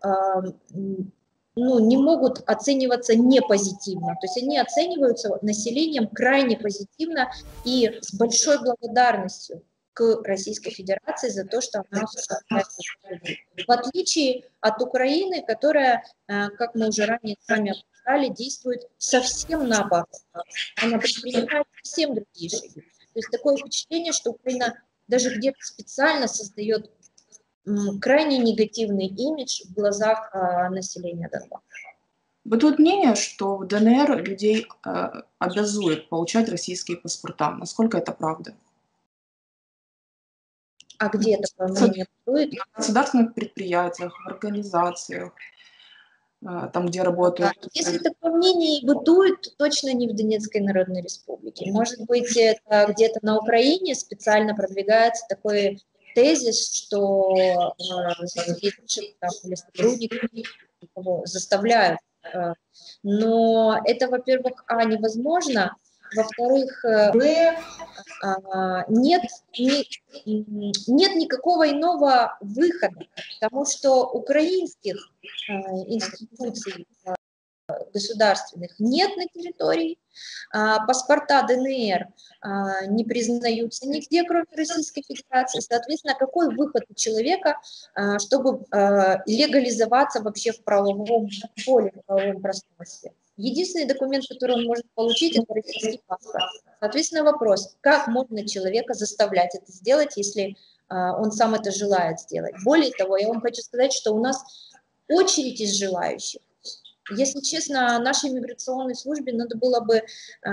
ну, 1.56 1.78
не 1.78 1.96
могут 1.96 2.42
оцениваться 2.48 3.14
не 3.14 3.40
позитивно. 3.40 4.14
То 4.20 4.26
есть 4.26 4.38
они 4.38 4.58
оцениваются 4.58 5.38
населением 5.42 6.08
крайне 6.08 6.56
позитивно 6.56 7.30
и 7.64 7.98
с 8.00 8.14
большой 8.14 8.58
благодарностью 8.62 9.62
к 9.92 10.22
Российской 10.24 10.70
Федерации 10.70 11.28
за 11.28 11.44
то, 11.44 11.60
что 11.60 11.84
она 11.90 12.02
осуществляет. 12.02 12.66
В 13.66 13.70
отличие 13.70 14.44
от 14.60 14.80
Украины, 14.80 15.44
которая, 15.46 16.04
э, 16.28 16.48
как 16.50 16.74
мы 16.74 16.88
уже 16.88 17.04
ранее 17.06 17.36
с 17.40 17.48
вами 17.48 17.74
Австралия 18.00 18.30
действует 18.30 18.88
совсем 18.98 19.68
наоборот. 19.68 20.08
Она 20.82 20.98
предпринимает 20.98 21.66
совсем 21.82 22.14
другие 22.14 22.50
шаги. 22.50 22.80
То 22.80 23.16
есть 23.18 23.30
такое 23.30 23.56
впечатление, 23.56 24.12
что 24.12 24.30
Украина 24.30 24.82
даже 25.06 25.36
где-то 25.36 25.58
специально 25.60 26.26
создает 26.26 26.90
крайне 28.00 28.38
негативный 28.38 29.06
имидж 29.06 29.62
в 29.66 29.74
глазах 29.74 30.30
а, 30.32 30.70
населения 30.70 31.28
Донбасса. 31.28 31.64
Бытует 32.44 32.78
мнение, 32.78 33.14
что 33.16 33.58
в 33.58 33.66
ДНР 33.66 34.22
людей 34.22 34.66
э, 34.86 35.10
обязуют 35.38 36.08
получать 36.08 36.48
российские 36.48 36.96
паспорта. 36.96 37.50
Насколько 37.50 37.98
это 37.98 38.12
правда? 38.12 38.56
А 40.98 41.08
где 41.10 41.36
такое 41.36 41.68
мнение 41.68 42.06
бытует? 42.24 42.52
На 42.54 42.64
государственных 42.74 43.34
предприятиях, 43.34 44.18
в 44.24 44.26
организациях, 44.26 45.34
там, 46.42 46.86
где 46.86 47.02
работают. 47.02 47.52
Если 47.74 47.98
такое 47.98 48.32
мнение 48.32 48.84
бытует, 48.84 49.42
то 49.42 49.50
точно 49.58 49.92
не 49.92 50.08
в 50.08 50.14
Донецкой 50.14 50.62
Народной 50.62 51.02
Республике. 51.02 51.70
Может 51.70 52.00
быть, 52.06 52.36
это 52.36 52.92
где-то 52.92 53.20
на 53.22 53.38
Украине 53.38 53.94
специально 53.94 54.54
продвигается 54.54 55.26
такой 55.28 55.78
тезис, 56.14 56.74
что 56.74 57.34
э, 57.36 57.54
там, 59.20 59.30
или 59.44 59.54
сотрудники 59.54 60.44
заставляют. 61.24 62.00
Э, 62.32 62.54
но 63.02 63.80
это, 63.84 64.08
во-первых, 64.08 64.64
а, 64.66 64.84
невозможно, 64.84 65.76
во-вторых, 66.16 66.84
э, 66.84 67.56
а, 68.22 68.84
нет, 68.88 69.22
не, 69.56 69.86
нет 70.86 71.14
никакого 71.14 71.70
иного 71.70 72.36
выхода, 72.40 73.06
потому 73.40 73.64
что 73.66 74.06
украинских 74.06 74.96
э, 75.48 75.52
институций 75.52 76.86
государственных 77.94 78.72
нет 78.80 79.16
на 79.16 79.26
территории, 79.26 79.96
а, 80.52 80.84
паспорта 80.86 81.46
ДНР 81.46 82.08
не 82.88 83.04
признаются 83.04 83.86
нигде, 83.86 84.24
кроме 84.24 84.46
Российской 84.56 85.02
Федерации. 85.02 85.60
Соответственно, 85.60 86.16
какой 86.18 86.52
выход 86.56 86.82
у 86.88 86.94
человека, 86.94 87.60
чтобы 88.18 88.64
легализоваться 89.26 90.20
вообще 90.20 90.50
в 90.50 90.64
правовом 90.64 91.28
поле, 91.64 91.92
в 91.94 92.06
правовом 92.06 92.42
пространстве? 92.42 93.12
Единственный 93.40 93.86
документ, 93.86 94.26
который 94.28 94.56
он 94.56 94.64
может 94.66 94.84
получить, 94.94 95.36
это 95.36 95.54
российский 95.54 96.00
паспорт. 96.06 96.44
Соответственно, 96.78 97.24
вопрос, 97.24 97.76
как 97.80 98.06
можно 98.06 98.46
человека 98.46 98.94
заставлять 98.94 99.54
это 99.54 99.72
сделать, 99.72 100.16
если 100.16 100.56
он 100.88 101.32
сам 101.32 101.54
это 101.54 101.70
желает 101.70 102.20
сделать. 102.20 102.54
Более 102.64 102.90
того, 102.92 103.16
я 103.16 103.28
вам 103.28 103.40
хочу 103.40 103.62
сказать, 103.62 103.92
что 103.92 104.12
у 104.12 104.20
нас 104.20 104.42
очередь 105.08 105.60
из 105.60 105.74
желающих 105.78 106.40
если 107.10 107.40
честно, 107.40 107.98
нашей 107.98 108.30
миграционной 108.30 108.94
службе 108.94 109.32
надо 109.32 109.56
было 109.56 109.80
бы 109.80 109.96
э, 109.96 110.50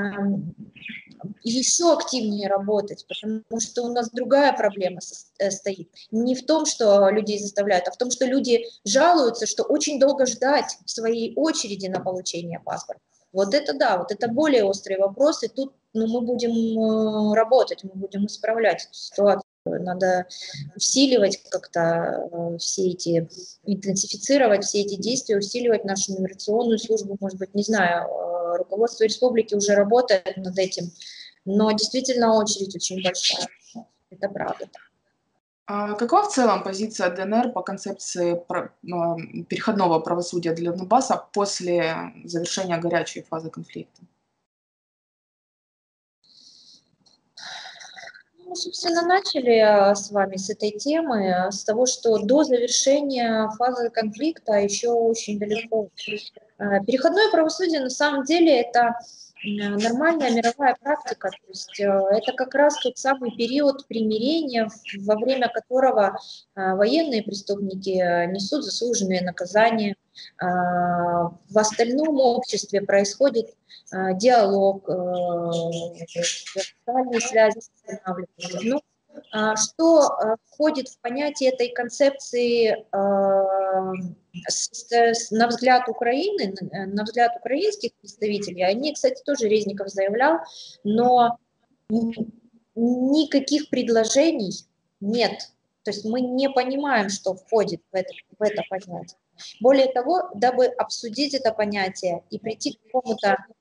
еще 1.44 1.94
активнее 1.94 2.48
работать, 2.48 3.06
потому 3.08 3.60
что 3.60 3.84
у 3.84 3.94
нас 3.94 4.10
другая 4.12 4.54
проблема 4.54 5.00
э, 5.40 5.52
стоит. 5.52 5.90
Не 6.12 6.36
в 6.36 6.46
том, 6.46 6.66
что 6.66 7.10
людей 7.10 7.40
заставляют, 7.40 7.88
а 7.88 7.92
в 7.92 7.98
том, 7.98 8.12
что 8.12 8.26
люди 8.26 8.66
жалуются, 8.86 9.46
что 9.46 9.64
очень 9.64 10.00
долго 10.00 10.26
ждать 10.26 10.78
в 10.86 10.90
своей 10.90 11.34
очереди 11.36 11.88
на 11.88 12.00
получение 12.00 12.60
паспорта. 12.60 13.02
Вот 13.34 13.54
это 13.54 13.74
да, 13.74 13.98
вот 13.98 14.12
это 14.12 14.28
более 14.28 14.64
острые 14.64 15.00
вопросы. 15.00 15.50
Тут 15.50 15.74
ну, 15.94 16.08
мы 16.08 16.22
будем 16.22 16.52
э, 16.52 17.36
работать, 17.36 17.84
мы 17.84 17.92
будем 17.94 18.26
исправлять 18.26 18.86
эту 18.86 18.94
ситуацию. 18.94 19.47
Надо 19.80 20.28
усиливать 20.76 21.42
как-то 21.50 22.30
э, 22.32 22.58
все 22.58 22.90
эти, 22.90 23.30
интенсифицировать 23.66 24.64
все 24.66 24.82
эти 24.82 24.96
действия, 24.96 25.38
усиливать 25.38 25.86
нашу 25.86 26.14
миграционную 26.14 26.80
службу, 26.80 27.18
может 27.20 27.38
быть, 27.38 27.54
не 27.54 27.64
знаю, 27.64 28.08
э, 28.08 28.58
руководство 28.58 29.04
республики 29.04 29.56
уже 29.56 29.76
работает 29.76 30.38
над 30.38 30.58
этим, 30.58 30.92
но 31.46 31.72
действительно 31.72 32.36
очередь 32.36 32.76
очень 32.76 33.04
большая, 33.04 33.48
это 34.10 34.30
правда. 34.30 34.68
А 35.70 35.96
какова 35.96 36.24
в 36.24 36.32
целом 36.32 36.64
позиция 36.64 37.10
ДНР 37.10 37.52
по 37.52 37.62
концепции 37.62 38.42
ну, 38.84 39.18
переходного 39.50 40.00
правосудия 40.00 40.54
для 40.54 40.72
Донбасса 40.72 41.26
после 41.34 42.14
завершения 42.24 42.78
горячей 42.78 43.22
фазы 43.22 43.50
конфликта? 43.50 44.02
Собственно, 48.58 49.02
начали 49.04 49.60
а, 49.60 49.96
с 49.96 50.12
вами 50.12 50.38
с 50.38 50.50
этой 50.50 50.72
темы, 50.72 51.32
а, 51.32 51.52
с 51.52 51.64
того, 51.64 51.86
что 51.86 52.18
до 52.20 52.44
завершения 52.44 53.50
фазы 53.58 53.90
конфликта 53.90 54.54
еще 54.54 54.90
очень 54.90 55.40
далеко. 55.40 55.90
А, 56.58 56.84
переходное 56.84 57.30
правосудие 57.32 57.82
на 57.82 57.90
самом 57.90 58.24
деле 58.24 58.62
это 58.62 58.96
нормальная 59.44 60.32
мировая 60.32 60.76
практика. 60.82 61.30
То 61.30 61.48
есть 61.48 61.80
это 61.80 62.34
как 62.34 62.54
раз 62.56 62.78
тот 62.82 62.98
самый 62.98 63.36
период 63.36 63.88
примирения, 63.88 64.70
во 65.00 65.16
время 65.16 65.50
которого 65.50 66.18
военные 66.56 67.24
преступники 67.24 68.28
несут 68.28 68.64
заслуженные 68.64 69.22
наказания. 69.22 69.96
В 70.40 71.58
остальном 71.58 72.20
обществе 72.20 72.82
происходит 72.82 73.56
Э, 73.94 74.14
диалог, 74.16 74.90
э, 74.90 75.52
социальные 76.84 77.22
связи 77.22 77.60
устанавливаются. 77.60 78.60
Но 78.64 78.82
а, 79.32 79.56
что 79.56 80.10
э, 80.10 80.36
входит 80.52 80.90
в 80.90 81.00
понятие 81.00 81.52
этой 81.52 81.70
концепции 81.70 82.86
на 85.32 85.48
взгляд 85.48 85.88
Украины, 85.88 86.56
на 86.72 87.04
взгляд 87.04 87.36
украинских 87.38 87.94
представителей, 87.96 88.64
они, 88.64 88.94
кстати, 88.94 89.22
тоже 89.24 89.48
Резников 89.48 89.90
заявлял, 89.90 90.40
но 90.84 91.38
никаких 92.76 93.70
предложений 93.70 94.66
нет. 95.00 95.50
То 95.84 95.92
есть 95.92 96.04
мы 96.06 96.22
не 96.22 96.50
понимаем, 96.50 97.10
что 97.10 97.34
входит 97.34 97.82
в 97.92 97.96
это, 97.96 98.14
в 98.38 98.42
это 98.42 98.62
понятие. 98.70 99.18
Более 99.62 99.88
того, 99.88 100.30
дабы 100.34 100.66
обсудить 100.66 101.34
это 101.34 101.54
понятие 101.54 102.24
и 102.30 102.40
прийти 102.40 102.74
к 102.74 102.82
какому-то 102.84 103.38
Э, 103.38 103.57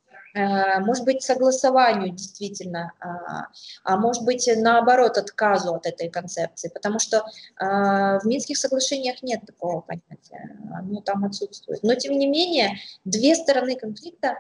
может 0.81 1.05
быть, 1.05 1.23
согласованию 1.23 2.11
действительно, 2.11 2.93
а, 3.01 3.47
а 3.85 3.97
может 3.97 4.25
быть, 4.25 4.49
наоборот, 4.57 5.17
отказу 5.19 5.75
от 5.75 5.87
этой 5.87 6.09
концепции, 6.11 6.69
потому 6.69 6.99
что 6.99 7.25
а, 7.57 8.19
в 8.19 8.25
Минских 8.27 8.59
соглашениях 8.59 9.23
нет 9.23 9.41
такого 9.47 9.81
понятия, 9.81 10.59
оно 10.75 11.01
там 11.01 11.25
отсутствует. 11.25 11.83
Но, 11.83 11.95
тем 11.95 12.19
не 12.19 12.27
менее, 12.27 12.79
две 13.05 13.35
стороны 13.35 13.77
конфликта 13.77 14.39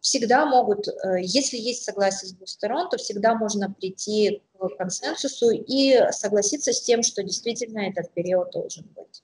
всегда 0.00 0.46
могут, 0.46 0.88
э, 0.88 1.20
если 1.22 1.56
есть 1.56 1.84
согласие 1.84 2.30
с 2.30 2.32
двух 2.32 2.48
сторон, 2.48 2.88
то 2.88 2.96
всегда 2.96 3.34
можно 3.34 3.70
прийти 3.70 4.42
к 4.58 4.76
консенсусу 4.76 5.50
и 5.50 6.10
согласиться 6.10 6.72
с 6.72 6.80
тем, 6.82 7.02
что 7.02 7.22
действительно 7.22 7.80
этот 7.80 8.12
период 8.12 8.50
должен 8.50 8.84
быть. 8.94 9.22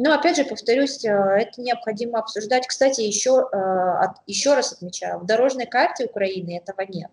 Но 0.00 0.14
опять 0.14 0.36
же, 0.36 0.44
повторюсь, 0.44 1.04
э, 1.04 1.08
это 1.10 1.60
необходимо 1.60 2.20
обсуждать. 2.20 2.68
Кстати, 2.68 3.00
еще, 3.00 3.48
э, 3.52 4.14
еще 4.28 4.54
раз 4.54 4.72
отмечаю, 4.72 5.18
в 5.18 5.26
дорожной 5.26 5.66
карте 5.66 6.04
Украины 6.04 6.56
этого 6.56 6.86
нет. 6.88 7.10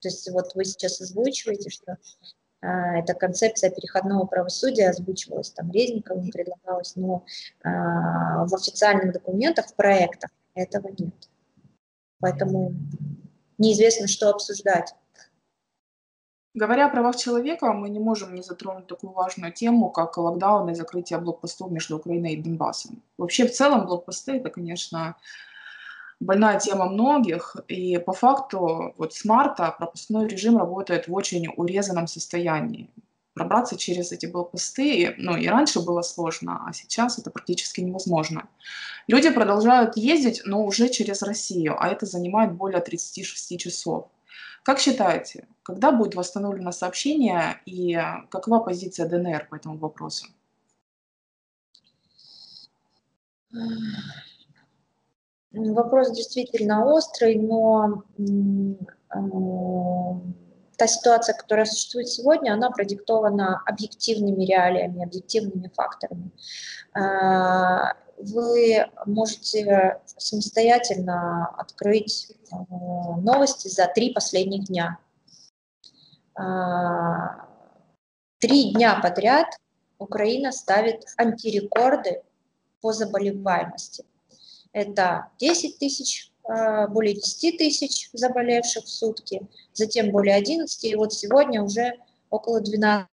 То 0.00 0.08
есть 0.08 0.28
вот 0.32 0.52
вы 0.56 0.64
сейчас 0.64 1.00
озвучиваете, 1.00 1.70
что 1.70 1.92
э, 1.92 2.66
эта 2.66 3.14
концепция 3.14 3.70
переходного 3.70 4.26
правосудия 4.26 4.88
озвучивалась 4.88 5.52
там 5.52 5.70
Резниковым, 5.70 6.32
предлагалась, 6.32 6.96
но 6.96 7.24
в 7.62 8.52
официальных 8.52 9.12
документах, 9.12 9.68
в 9.68 9.74
проектах 9.74 10.30
этого 10.54 10.88
нет. 10.88 11.14
Поэтому 12.18 12.74
неизвестно, 13.58 14.08
что 14.08 14.30
обсуждать. 14.30 14.92
Говоря 16.54 16.86
о 16.86 16.90
правах 16.90 17.16
человека, 17.16 17.72
мы 17.72 17.88
не 17.88 17.98
можем 17.98 18.34
не 18.34 18.42
затронуть 18.42 18.86
такую 18.86 19.14
важную 19.14 19.52
тему, 19.52 19.88
как 19.90 20.18
локдаун 20.18 20.68
и 20.68 20.74
закрытие 20.74 21.18
блокпостов 21.18 21.70
между 21.70 21.96
Украиной 21.96 22.34
и 22.34 22.42
Донбассом. 22.42 23.02
Вообще, 23.16 23.46
в 23.46 23.52
целом, 23.52 23.86
блокпосты– 23.86 24.32
это, 24.36 24.50
конечно, 24.50 25.16
больная 26.20 26.60
тема 26.60 26.90
многих, 26.90 27.56
и 27.68 27.96
по 27.96 28.12
факту 28.12 28.94
вот 28.98 29.14
с 29.14 29.24
марта 29.24 29.74
пропускной 29.78 30.28
режим 30.28 30.58
работает 30.58 31.08
в 31.08 31.14
очень 31.14 31.48
урезанном 31.56 32.06
состоянии. 32.06 32.90
Пробраться 33.32 33.78
через 33.78 34.12
эти 34.12 34.26
блокпосты, 34.26 35.14
ну 35.16 35.38
и 35.38 35.48
раньше 35.48 35.80
было 35.80 36.02
сложно, 36.02 36.64
а 36.66 36.74
сейчас 36.74 37.18
это 37.18 37.30
практически 37.30 37.80
невозможно. 37.80 38.46
Люди 39.06 39.30
продолжают 39.30 39.96
ездить, 39.96 40.42
но 40.44 40.62
уже 40.62 40.90
через 40.90 41.22
Россию, 41.22 41.82
а 41.82 41.88
это 41.88 42.04
занимает 42.04 42.52
более 42.52 42.82
36 42.82 43.58
часов. 43.58 44.04
Как 44.62 44.78
считаете, 44.78 45.48
когда 45.62 45.90
будет 45.90 46.14
восстановлено 46.14 46.72
сообщение 46.72 47.60
и 47.66 47.98
какова 48.30 48.60
позиция 48.60 49.08
ДНР 49.08 49.48
по 49.50 49.56
этому 49.56 49.78
вопросу? 49.78 50.26
Вопрос 55.52 56.10
действительно 56.12 56.86
острый, 56.86 57.36
но 57.36 58.04
э, 58.16 58.22
та 60.78 60.86
ситуация, 60.86 61.36
которая 61.36 61.66
существует 61.66 62.08
сегодня, 62.08 62.54
она 62.54 62.70
продиктована 62.70 63.62
объективными 63.66 64.44
реалиями, 64.44 65.04
объективными 65.04 65.70
факторами. 65.74 66.30
Вы 68.22 68.86
можете 69.04 70.00
самостоятельно 70.16 71.48
открыть 71.58 72.30
э, 72.30 72.56
новости 73.20 73.66
за 73.66 73.88
три 73.88 74.12
последних 74.12 74.66
дня. 74.66 74.98
А, 76.36 77.48
три 78.38 78.74
дня 78.74 79.00
подряд 79.02 79.48
Украина 79.98 80.52
ставит 80.52 81.04
антирекорды 81.16 82.22
по 82.80 82.92
заболеваемости. 82.92 84.04
Это 84.72 85.28
10 85.40 85.78
тысяч, 85.78 86.30
э, 86.44 86.86
более 86.86 87.16
10 87.16 87.58
тысяч 87.58 88.08
заболевших 88.12 88.84
в 88.84 88.88
сутки, 88.88 89.42
затем 89.72 90.12
более 90.12 90.36
11, 90.36 90.84
и 90.84 90.94
вот 90.94 91.12
сегодня 91.12 91.60
уже 91.60 91.98
около 92.30 92.60
12 92.60 93.08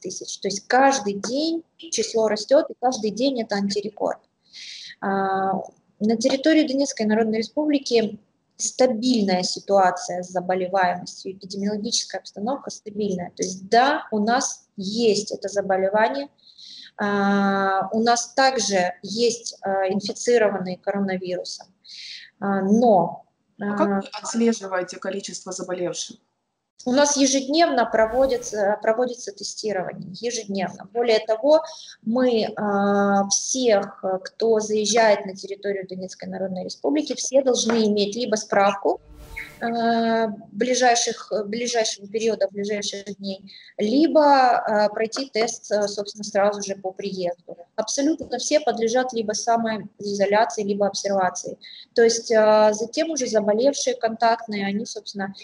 тысяч. 0.00 0.38
То 0.38 0.46
есть 0.46 0.68
каждый 0.68 1.14
день 1.14 1.64
число 1.76 2.28
растет, 2.28 2.66
и 2.70 2.74
каждый 2.80 3.10
день 3.10 3.42
это 3.42 3.56
антирекорд. 3.56 4.27
А, 5.00 5.52
на 6.00 6.16
территории 6.16 6.66
Донецкой 6.66 7.06
Народной 7.06 7.38
Республики 7.38 8.18
стабильная 8.56 9.42
ситуация 9.42 10.22
с 10.22 10.28
заболеваемостью, 10.28 11.32
эпидемиологическая 11.32 12.20
обстановка 12.20 12.70
стабильная. 12.70 13.30
То 13.36 13.42
есть 13.42 13.68
да, 13.68 14.06
у 14.10 14.18
нас 14.18 14.68
есть 14.76 15.32
это 15.32 15.48
заболевание, 15.48 16.28
а, 16.96 17.88
у 17.92 18.02
нас 18.02 18.32
также 18.34 18.94
есть 19.02 19.56
а, 19.62 19.88
инфицированные 19.88 20.78
коронавирусом, 20.78 21.68
но... 22.40 23.24
А 23.60 23.76
как 23.76 24.04
вы 24.04 24.08
отслеживаете 24.12 24.98
количество 24.98 25.50
заболевших? 25.50 26.16
У 26.84 26.92
нас 26.92 27.16
ежедневно 27.16 27.84
проводится, 27.84 28.78
проводится 28.80 29.32
тестирование, 29.32 30.10
ежедневно. 30.20 30.88
Более 30.92 31.18
того, 31.18 31.62
мы 32.02 32.44
э, 32.44 33.28
всех, 33.30 34.04
кто 34.24 34.60
заезжает 34.60 35.26
на 35.26 35.34
территорию 35.34 35.86
Донецкой 35.88 36.28
Народной 36.28 36.64
Республики, 36.64 37.14
все 37.14 37.42
должны 37.42 37.84
иметь 37.86 38.14
либо 38.16 38.36
справку 38.36 39.00
ближайших, 40.52 41.32
ближайшего 41.46 42.06
периода, 42.06 42.48
ближайших 42.50 43.16
дней, 43.18 43.52
либо 43.76 44.20
э, 44.20 44.88
пройти 44.90 45.30
тест, 45.32 45.70
э, 45.70 45.86
собственно, 45.88 46.24
сразу 46.24 46.62
же 46.62 46.76
по 46.76 46.92
приезду. 46.92 47.56
Абсолютно 47.76 48.38
все 48.38 48.60
подлежат 48.60 49.12
либо 49.12 49.32
самоизоляции, 49.32 50.62
либо 50.62 50.86
обсервации. 50.86 51.58
То 51.94 52.02
есть 52.02 52.28
затем 52.28 53.10
уже 53.10 53.26
заболевшие 53.26 53.96
контактные, 53.96 54.66
они, 54.66 54.84
собственно, 54.84 55.34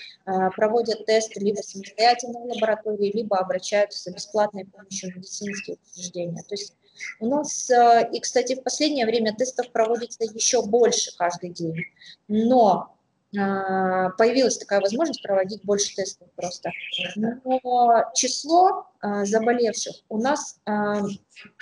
проводят 0.56 1.06
тест 1.06 1.36
либо 1.36 1.60
самостоятельно 1.60 2.40
в 2.40 2.46
лаборатории, 2.46 3.12
либо 3.14 3.38
обращаются 3.38 4.10
за 4.10 4.16
бесплатной 4.16 4.64
помощью 4.64 5.14
медицинских 5.16 5.76
учреждения. 5.92 6.42
То 6.48 6.54
есть 6.54 6.74
у 7.20 7.26
нас, 7.26 7.70
и, 8.12 8.20
кстати, 8.20 8.54
в 8.54 8.62
последнее 8.62 9.06
время 9.06 9.34
тестов 9.34 9.70
проводится 9.70 10.24
еще 10.24 10.62
больше 10.62 11.16
каждый 11.16 11.50
день, 11.50 11.84
но 12.28 12.96
появилась 13.34 14.58
такая 14.58 14.80
возможность 14.80 15.22
проводить 15.22 15.64
больше 15.64 15.94
тестов 15.94 16.28
просто. 16.36 16.70
Но 17.16 18.04
число 18.14 18.86
а, 19.00 19.24
заболевших 19.24 19.96
у 20.08 20.18
нас 20.18 20.60
а, 20.64 21.00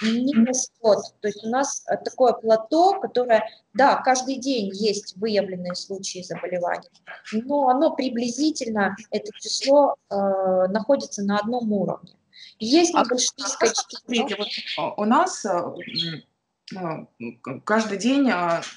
не 0.03 0.45
растет. 0.45 0.99
То 1.21 1.29
есть 1.29 1.45
у 1.45 1.49
нас 1.49 1.85
такое 2.05 2.35
плато, 2.35 3.01
которое, 3.01 3.49
да, 3.75 3.97
каждый 3.97 4.37
день 4.37 4.71
есть 4.73 5.17
выявленные 5.17 5.75
случаи 5.75 6.23
заболевания, 6.23 6.91
но 7.33 7.69
оно 7.69 7.95
приблизительно, 7.95 8.95
это 9.11 9.31
число 9.41 9.97
находится 10.09 11.23
на 11.23 11.39
одном 11.39 11.73
уровне. 11.73 12.15
Есть 12.59 12.95
небольшие 12.95 13.45
а, 13.45 13.49
скачки. 13.49 13.97
Смотрите, 14.05 14.37
вот 14.37 14.95
у 14.97 15.05
нас 15.05 15.45
каждый 17.65 17.99
день 17.99 18.31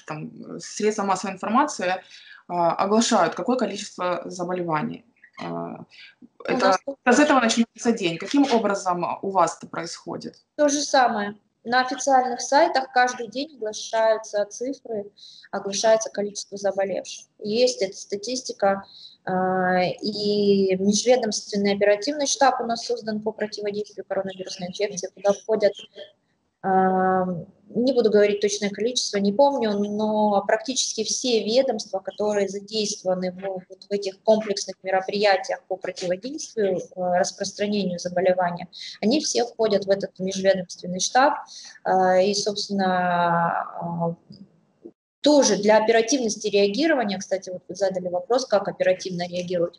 там, 0.06 0.58
средства 0.58 1.04
массовой 1.04 1.34
информации 1.34 1.86
а, 1.88 2.00
оглашают, 2.48 3.34
какое 3.34 3.56
количество 3.56 4.22
заболеваний. 4.24 5.04
А, 5.42 5.84
это, 6.44 6.78
с 7.04 7.18
этого 7.18 7.40
начинается 7.40 7.92
день. 7.92 8.18
Каким 8.18 8.50
образом 8.52 9.04
у 9.22 9.30
вас 9.30 9.58
это 9.58 9.66
происходит? 9.66 10.36
То 10.56 10.68
же 10.68 10.80
самое. 10.80 11.36
На 11.64 11.80
официальных 11.80 12.40
сайтах 12.40 12.92
каждый 12.92 13.26
день 13.26 13.56
оглашаются 13.56 14.44
цифры, 14.44 15.10
оглашается 15.50 16.10
количество 16.10 16.56
заболевших. 16.56 17.26
Есть 17.40 17.82
эта 17.82 17.96
статистика, 17.96 18.84
а, 19.24 19.82
и 19.82 20.76
межведомственный 20.76 21.74
оперативный 21.74 22.28
штаб 22.28 22.60
у 22.60 22.64
нас 22.64 22.86
создан 22.86 23.20
по 23.20 23.32
противодействию 23.32 24.04
коронавирусной 24.08 24.68
инфекции, 24.68 25.10
куда 25.12 25.32
входят 25.32 25.72
не 26.62 27.92
буду 27.92 28.10
говорить 28.10 28.40
точное 28.40 28.70
количество, 28.70 29.18
не 29.18 29.32
помню, 29.32 29.72
но 29.72 30.42
практически 30.46 31.04
все 31.04 31.44
ведомства, 31.44 31.98
которые 31.98 32.48
задействованы 32.48 33.32
в, 33.32 33.42
вот 33.68 33.84
в 33.88 33.92
этих 33.92 34.22
комплексных 34.22 34.76
мероприятиях 34.82 35.62
по 35.68 35.76
противодействию 35.76 36.78
э, 36.78 37.18
распространению 37.18 37.98
заболевания, 37.98 38.68
они 39.00 39.20
все 39.20 39.44
входят 39.44 39.84
в 39.84 39.90
этот 39.90 40.18
межведомственный 40.18 41.00
штаб. 41.00 41.34
Э, 41.84 42.24
и, 42.24 42.34
собственно, 42.34 44.16
тоже 45.26 45.56
для 45.56 45.78
оперативности 45.78 46.46
реагирования, 46.46 47.18
кстати, 47.18 47.50
вот 47.50 47.60
вы 47.68 47.74
задали 47.74 48.06
вопрос, 48.06 48.46
как 48.46 48.68
оперативно 48.68 49.26
реагируют, 49.26 49.76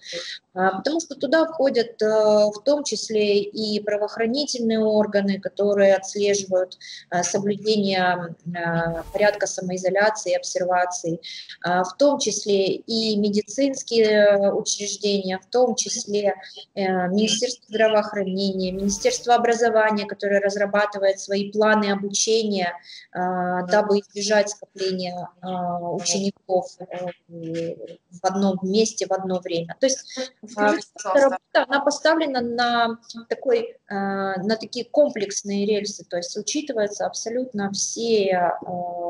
а, 0.54 0.80
потому 0.80 1.00
что 1.00 1.16
туда 1.16 1.46
входят 1.46 2.02
э, 2.02 2.06
в 2.06 2.62
том 2.66 2.84
числе 2.84 3.40
и 3.44 3.80
правоохранительные 3.80 4.80
органы, 4.80 5.40
которые 5.40 5.96
отслеживают 5.96 6.78
э, 7.12 7.24
соблюдение 7.24 8.36
э, 8.46 9.04
порядка 9.14 9.48
самоизоляции 9.48 10.36
обсервации, 10.36 11.22
а, 11.64 11.86
в 11.86 11.96
том 11.96 12.20
числе 12.20 12.74
и 12.74 13.16
медицинские 13.16 14.52
учреждения, 14.52 15.40
в 15.40 15.46
том 15.46 15.76
числе 15.76 16.36
Министерство 16.76 17.64
здравоохранения, 17.70 18.74
Министерство 18.74 19.36
образования, 19.36 20.06
которое 20.06 20.42
разрабатывает 20.42 21.22
свои 21.22 21.52
планы 21.52 21.92
обучения, 21.92 22.74
а, 23.14 23.62
дабы 23.68 24.00
избежать 24.00 24.50
скопления 24.50 25.30
учеников 25.42 26.66
э, 26.80 26.86
в 27.28 28.26
одном 28.26 28.58
месте 28.64 29.06
в 29.06 29.12
одно 29.12 29.40
время. 29.40 29.76
То 29.80 29.86
есть 29.86 30.32
а, 30.56 30.74
работа, 31.14 31.64
она 31.68 31.80
поставлена 31.82 32.42
на, 32.42 33.00
такой, 33.30 33.78
а, 33.88 34.42
на 34.42 34.56
такие 34.58 34.86
комплексные 34.86 35.66
рельсы, 35.66 36.06
то 36.06 36.18
есть 36.18 36.36
учитываются 36.38 37.06
абсолютно 37.06 37.72
все 37.72 38.54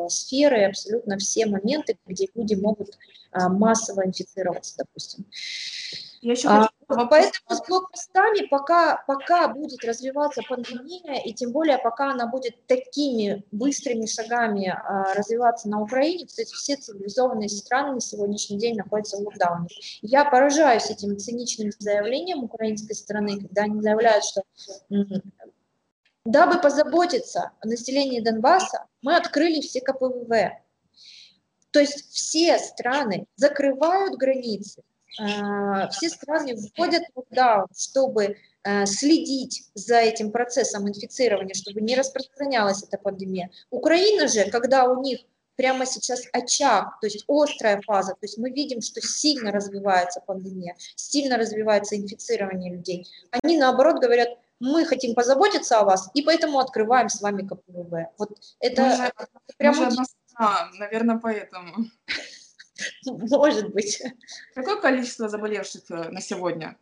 сферы, 0.09 0.65
абсолютно 0.65 1.17
все 1.17 1.45
моменты, 1.45 1.97
где 2.05 2.27
люди 2.35 2.55
могут 2.55 2.97
массово 3.33 4.05
инфицироваться, 4.05 4.75
допустим. 4.77 5.25
Я 6.21 6.31
еще 6.31 6.47
а, 6.47 6.61
хочу... 6.61 7.09
Поэтому 7.09 7.31
с 7.49 7.67
блокпостами 7.67 8.47
пока, 8.47 9.03
пока 9.07 9.47
будет 9.49 9.83
развиваться 9.83 10.41
пандемия, 10.47 11.21
и 11.23 11.33
тем 11.33 11.51
более 11.51 11.77
пока 11.77 12.11
она 12.11 12.27
будет 12.27 12.65
такими 12.65 13.43
быстрыми 13.51 14.05
шагами 14.05 14.67
а, 14.67 15.13
развиваться 15.13 15.69
на 15.69 15.81
Украине, 15.81 16.25
кстати, 16.25 16.53
все 16.53 16.75
цивилизованные 16.75 17.49
страны 17.49 17.95
на 17.95 18.01
сегодняшний 18.01 18.57
день 18.57 18.77
находятся 18.77 19.17
в 19.17 19.21
локдауне. 19.21 19.67
Я 20.01 20.25
поражаюсь 20.25 20.89
этим 20.89 21.17
циничным 21.17 21.71
заявлением 21.77 22.43
украинской 22.43 22.93
стороны, 22.93 23.39
когда 23.39 23.63
они 23.63 23.81
заявляют, 23.81 24.23
что 24.23 24.41
дабы 26.25 26.59
позаботиться 26.59 27.51
о 27.61 27.67
населении 27.67 28.19
Донбасса, 28.19 28.85
мы 29.01 29.15
открыли 29.15 29.61
все 29.61 29.81
КПВВ. 29.81 30.51
То 31.71 31.79
есть 31.79 32.09
все 32.11 32.57
страны 32.57 33.27
закрывают 33.35 34.15
границы, 34.15 34.81
а, 34.81 34.96
все 35.91 36.09
страны 36.09 36.55
вводят 36.55 37.03
локдаун, 37.15 37.67
чтобы 37.75 38.37
э, 38.63 38.85
следить 38.85 39.69
за 39.73 39.97
этим 39.97 40.31
процессом 40.31 40.87
инфицирования, 40.87 41.53
чтобы 41.53 41.81
не 41.81 41.95
распространялась 41.95 42.83
эта 42.83 42.97
пандемия. 42.97 43.49
Украина 43.69 44.27
же, 44.27 44.49
когда 44.49 44.85
у 44.85 45.01
них 45.01 45.19
прямо 45.55 45.85
сейчас 45.85 46.21
очаг, 46.31 46.99
то 47.01 47.07
есть 47.07 47.25
острая 47.27 47.81
фаза, 47.81 48.11
то 48.11 48.23
есть 48.23 48.37
мы 48.37 48.51
видим, 48.51 48.81
что 48.81 49.01
сильно 49.01 49.51
развивается 49.51 50.21
пандемия, 50.21 50.75
сильно 50.95 51.37
развивается 51.37 51.97
инфицирование 51.97 52.71
людей. 52.71 53.07
Они 53.43 53.57
наоборот 53.57 53.99
говорят, 53.99 54.29
мы 54.59 54.85
хотим 54.85 55.13
позаботиться 55.13 55.79
о 55.79 55.83
вас, 55.85 56.09
и 56.13 56.21
поэтому 56.21 56.59
открываем 56.59 57.09
с 57.09 57.21
вами 57.21 57.47
КПВВ. 57.47 58.07
Вот 58.17 58.37
это 58.59 59.11
мы 59.17 59.37
прямо... 59.57 59.85
Мы 59.85 59.91
же 59.91 59.97
одна, 60.37 60.69
наверное, 60.77 61.17
поэтому. 61.17 61.85
Может 63.05 63.73
быть. 63.73 64.01
Какое 64.55 64.79
количество 64.81 65.29
заболевших 65.29 65.89
э, 65.89 66.09
на 66.09 66.21
сегодня 66.21 66.77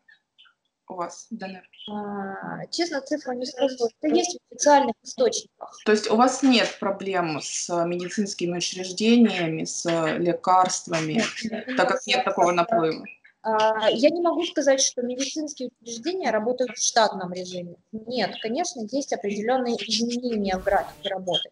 у 0.88 0.96
вас, 0.96 1.28
ДНР? 1.32 1.68
А, 1.89 2.66
честно, 2.68 3.02
цифру 3.02 3.34
не 3.34 3.46
скажу. 3.46 3.76
Это 4.02 4.16
есть 4.16 4.38
в 4.38 4.54
официальных 4.54 4.96
источниках. 5.04 5.78
То 5.86 5.91
есть 5.91 6.10
у 6.10 6.16
вас 6.16 6.43
нет 6.43 6.78
проблем 6.80 7.39
с 7.41 7.70
медицинскими 7.86 8.58
учреждениями, 8.58 9.64
с 9.64 9.86
лекарствами, 10.18 11.24
нет, 11.43 11.78
так 11.78 11.89
как 11.89 12.06
нет 12.06 12.24
такого 12.24 12.52
наплыва? 12.52 13.06
А, 13.46 13.89
я 13.91 14.10
не 14.10 14.22
могу 14.22 14.43
сказать, 14.46 14.82
что 14.82 15.04
медицинские 15.04 15.70
учреждения 15.80 16.32
работают 16.32 16.72
в 16.72 16.84
штатном 16.84 17.32
режиме. 17.32 17.76
Нет, 17.91 18.32
конечно, 18.41 18.82
есть 18.91 19.14
определенные 19.14 19.76
изменения 19.76 20.58
в 20.58 20.64
графике 20.64 21.10
работы. 21.10 21.52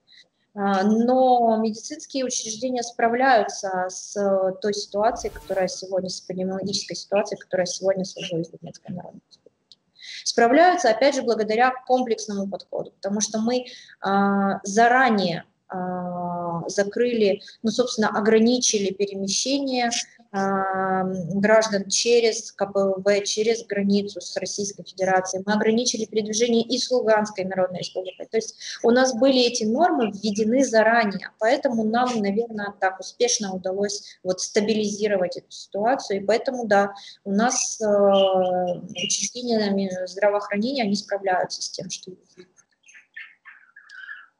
А, 0.55 0.83
но 0.83 1.57
медицинские 1.57 2.25
учреждения 2.25 2.83
справляются 2.83 3.87
с 3.89 4.15
э, 4.15 4.53
той 4.61 4.73
ситуацией, 4.73 5.33
которая 5.33 5.67
сегодня, 5.67 6.09
с 6.09 6.23
эпидемиологической 6.23 6.95
ситуацией, 6.95 7.39
которая 7.39 7.65
сегодня 7.65 8.05
сложилась 8.05 8.49
в 8.49 8.59
Донецкой 8.59 8.95
Народной 8.95 9.21
Республике. 9.27 9.77
Справляются, 10.23 10.91
опять 10.91 11.15
же, 11.15 11.23
благодаря 11.23 11.71
комплексному 11.87 12.47
подходу, 12.47 12.91
потому 12.91 13.19
что 13.19 13.39
мы 13.39 13.65
а, 13.99 14.59
заранее 14.63 15.45
а, 15.69 16.67
закрыли, 16.67 17.41
ну, 17.63 17.71
собственно, 17.71 18.09
ограничили 18.09 18.93
перемещение 18.93 19.89
граждан 20.33 21.89
через 21.89 22.51
КПВ, 22.53 23.23
через 23.23 23.65
границу 23.67 24.19
с 24.19 24.35
Российской 24.37 24.83
Федерацией. 24.83 25.43
Мы 25.45 25.53
ограничили 25.53 26.05
передвижение 26.05 26.63
и 26.63 26.79
с 26.79 26.89
Луганской 26.89 27.45
Народной 27.45 27.79
Республикой. 27.79 28.25
То 28.25 28.37
есть 28.37 28.55
у 28.81 28.89
нас 28.89 29.13
были 29.13 29.41
эти 29.41 29.63
нормы 29.63 30.11
введены 30.11 30.65
заранее, 30.65 31.29
поэтому 31.39 31.83
нам, 31.83 32.19
наверное, 32.19 32.73
так 32.79 32.99
успешно 32.99 33.53
удалось 33.53 34.17
вот 34.23 34.41
стабилизировать 34.41 35.37
эту 35.37 35.51
ситуацию. 35.51 36.21
И 36.21 36.25
поэтому, 36.25 36.65
да, 36.65 36.93
у 37.23 37.31
нас 37.31 37.79
э, 37.79 37.85
учреждения 37.85 40.07
здравоохранения, 40.07 40.83
они 40.83 40.95
справляются 40.95 41.61
с 41.61 41.69
тем, 41.69 41.91
что. 41.91 42.11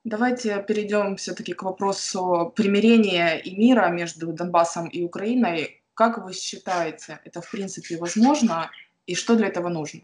Давайте 0.03 0.61
перейдем 0.67 1.17
все-таки 1.17 1.53
к 1.53 1.63
вопросу 1.63 2.51
примирения 2.55 3.37
и 3.37 3.55
мира 3.55 3.89
между 3.89 4.33
Донбассом 4.33 4.87
и 4.87 5.03
Украиной. 5.03 5.82
Как 5.93 6.17
вы 6.17 6.33
считаете, 6.33 7.19
это 7.23 7.41
в 7.41 7.49
принципе 7.51 7.97
возможно 7.97 8.71
и 9.05 9.15
что 9.15 9.35
для 9.35 9.47
этого 9.47 9.69
нужно? 9.69 10.01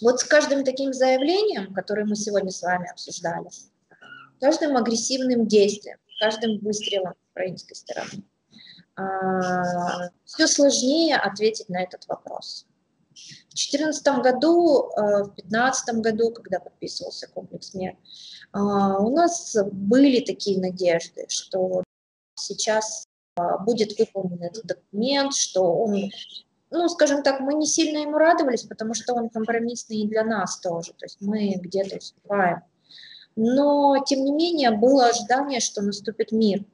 Вот 0.00 0.20
с 0.20 0.24
каждым 0.24 0.64
таким 0.64 0.92
заявлением, 0.92 1.72
которое 1.74 2.04
мы 2.04 2.16
сегодня 2.16 2.50
с 2.50 2.62
вами 2.62 2.90
обсуждали, 2.90 3.48
каждым 4.40 4.76
агрессивным 4.76 5.46
действием, 5.46 5.98
каждым 6.20 6.58
выстрелом 6.58 7.14
украинской 7.32 7.74
стороны, 7.74 8.22
а, 8.94 10.10
все 10.24 10.46
сложнее 10.46 11.16
ответить 11.16 11.68
на 11.68 11.82
этот 11.82 12.06
вопрос. 12.08 12.66
В 13.48 13.54
2014 13.54 14.22
году, 14.22 14.90
э, 14.90 15.24
в 15.24 15.34
2015 15.34 16.00
году, 16.00 16.30
когда 16.32 16.60
подписывался 16.60 17.28
комплекс 17.28 17.72
мер, 17.74 17.96
а, 18.52 18.98
у 18.98 19.10
нас 19.10 19.56
были 19.72 20.24
такие 20.24 20.60
надежды, 20.60 21.26
что 21.28 21.82
сейчас 22.34 23.06
а, 23.36 23.58
будет 23.58 23.98
выполнен 23.98 24.42
этот 24.42 24.66
документ, 24.66 25.34
что 25.34 25.62
он, 25.62 26.10
ну, 26.70 26.88
скажем 26.88 27.22
так, 27.22 27.40
мы 27.40 27.54
не 27.54 27.66
сильно 27.66 27.98
ему 27.98 28.18
радовались, 28.18 28.62
потому 28.62 28.94
что 28.94 29.14
он 29.14 29.30
компромиссный 29.30 29.98
и 29.98 30.08
для 30.08 30.24
нас 30.24 30.58
тоже, 30.60 30.92
то 30.92 31.06
есть 31.06 31.18
мы 31.20 31.54
где-то 31.54 31.96
уступаем. 31.96 32.62
Но, 33.34 34.02
тем 34.06 34.24
не 34.24 34.32
менее, 34.32 34.70
было 34.70 35.06
ожидание, 35.06 35.60
что 35.60 35.82
наступит 35.82 36.32
мир. 36.32 36.64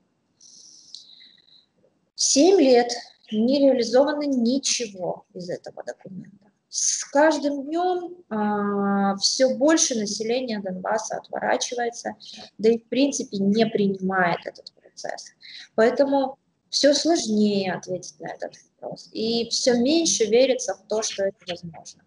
Семь 2.14 2.60
лет 2.60 2.92
не 3.32 3.60
реализовано 3.60 4.24
ничего 4.24 5.24
из 5.34 5.50
этого 5.50 5.82
документа 5.84 6.52
с 6.72 7.04
каждым 7.04 7.64
днем 7.64 8.16
а, 8.30 9.14
все 9.16 9.54
больше 9.56 9.94
населения 9.94 10.58
Донбасса 10.58 11.18
отворачивается, 11.18 12.16
да 12.56 12.70
и 12.70 12.78
в 12.78 12.88
принципе 12.88 13.36
не 13.36 13.66
принимает 13.66 14.38
этот 14.46 14.72
процесс. 14.72 15.32
Поэтому 15.74 16.38
все 16.70 16.94
сложнее 16.94 17.74
ответить 17.74 18.18
на 18.20 18.28
этот 18.28 18.54
вопрос. 18.80 19.10
И 19.12 19.50
все 19.50 19.74
меньше 19.74 20.24
верится 20.24 20.74
в 20.74 20.88
то, 20.88 21.02
что 21.02 21.24
это 21.24 21.36
возможно. 21.46 22.04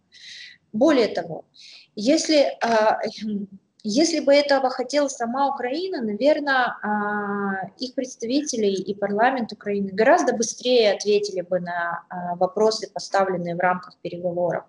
Более 0.73 1.09
того, 1.09 1.45
если 1.95 2.57
а, 2.63 2.99
если 3.87 4.19
бы 4.19 4.33
этого 4.33 4.71
хотела 4.71 5.07
сама 5.09 5.47
Украина, 5.47 6.01
наверное, 6.01 6.75
а, 6.81 7.69
их 7.77 7.93
представители 7.93 8.65
и 8.65 8.95
парламент 8.95 9.53
Украины 9.53 9.91
гораздо 9.91 10.33
быстрее 10.33 10.93
ответили 10.93 11.41
бы 11.41 11.59
на 11.59 12.03
а, 12.09 12.35
вопросы, 12.35 12.89
поставленные 12.91 13.55
в 13.55 13.59
рамках 13.59 13.95
переговоров. 14.01 14.63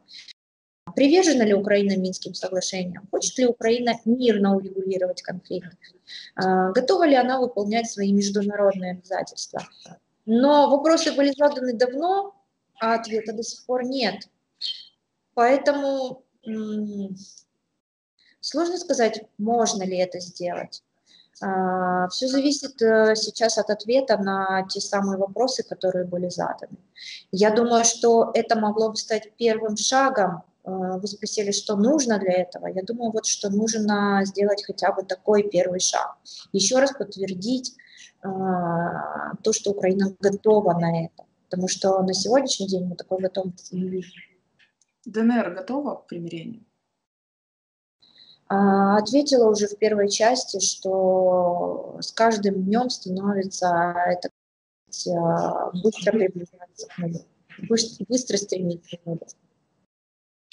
Привержена 0.94 1.44
ли 1.46 1.54
Украина 1.54 1.96
Минским 1.96 2.34
соглашениям? 2.34 3.08
Хочет 3.10 3.38
ли 3.38 3.46
Украина 3.46 3.94
мирно 4.04 4.54
урегулировать 4.54 5.22
конфликт? 5.22 5.78
А, 6.34 6.72
готова 6.72 7.06
ли 7.06 7.14
она 7.14 7.40
выполнять 7.40 7.90
свои 7.90 8.12
международные 8.12 8.92
обязательства? 8.92 9.62
Но 10.26 10.68
вопросы 10.68 11.12
были 11.12 11.32
заданы 11.34 11.72
давно, 11.72 12.34
а 12.78 12.94
ответа 12.96 13.32
до 13.32 13.42
сих 13.42 13.64
пор 13.64 13.84
нет. 13.84 14.28
Поэтому 15.32 16.22
Сложно 18.48 18.78
сказать, 18.78 19.24
можно 19.38 19.82
ли 19.82 19.96
это 19.96 20.20
сделать. 20.20 20.84
А, 21.42 22.06
Все 22.10 22.28
зависит 22.28 22.80
э, 22.80 23.16
сейчас 23.16 23.58
от 23.58 23.70
ответа 23.70 24.18
на 24.18 24.64
те 24.68 24.80
самые 24.80 25.18
вопросы, 25.18 25.64
которые 25.64 26.04
были 26.04 26.28
заданы. 26.28 26.78
Я 27.32 27.50
думаю, 27.50 27.84
что 27.84 28.30
это 28.34 28.56
могло 28.56 28.90
бы 28.90 28.96
стать 28.96 29.32
первым 29.36 29.76
шагом. 29.76 30.44
А, 30.62 30.70
вы 30.98 31.08
спросили, 31.08 31.50
что 31.50 31.74
нужно 31.74 32.20
для 32.20 32.34
этого. 32.34 32.68
Я 32.68 32.84
думаю, 32.84 33.10
вот 33.10 33.26
что 33.26 33.50
нужно 33.50 34.22
сделать 34.24 34.64
хотя 34.64 34.92
бы 34.92 35.02
такой 35.02 35.42
первый 35.42 35.80
шаг. 35.80 36.16
Еще 36.52 36.78
раз 36.78 36.92
подтвердить 36.92 37.74
а, 38.22 39.34
то, 39.42 39.52
что 39.52 39.72
Украина 39.72 40.14
готова 40.20 40.78
на 40.78 41.06
это. 41.06 41.24
Потому 41.50 41.66
что 41.66 42.00
на 42.04 42.14
сегодняшний 42.14 42.68
день 42.68 42.84
мы 42.84 42.94
такой 42.94 43.18
видим. 43.72 44.12
ДНР 45.04 45.50
готова 45.50 45.96
к 45.96 46.06
примирению? 46.06 46.62
А, 48.48 48.98
ответила 48.98 49.50
уже 49.50 49.66
в 49.66 49.76
первой 49.76 50.08
части, 50.08 50.60
что 50.60 51.98
с 52.00 52.12
каждым 52.12 52.62
днем 52.64 52.90
становится 52.90 53.94
это 54.06 54.30
а, 55.10 55.70
быстро 55.72 56.12
приближаться 56.12 56.86
к 56.88 56.98
нулю, 56.98 57.20
быстро 58.08 58.36
стремиться 58.36 58.96
к 58.98 59.04
нулю. 59.04 59.26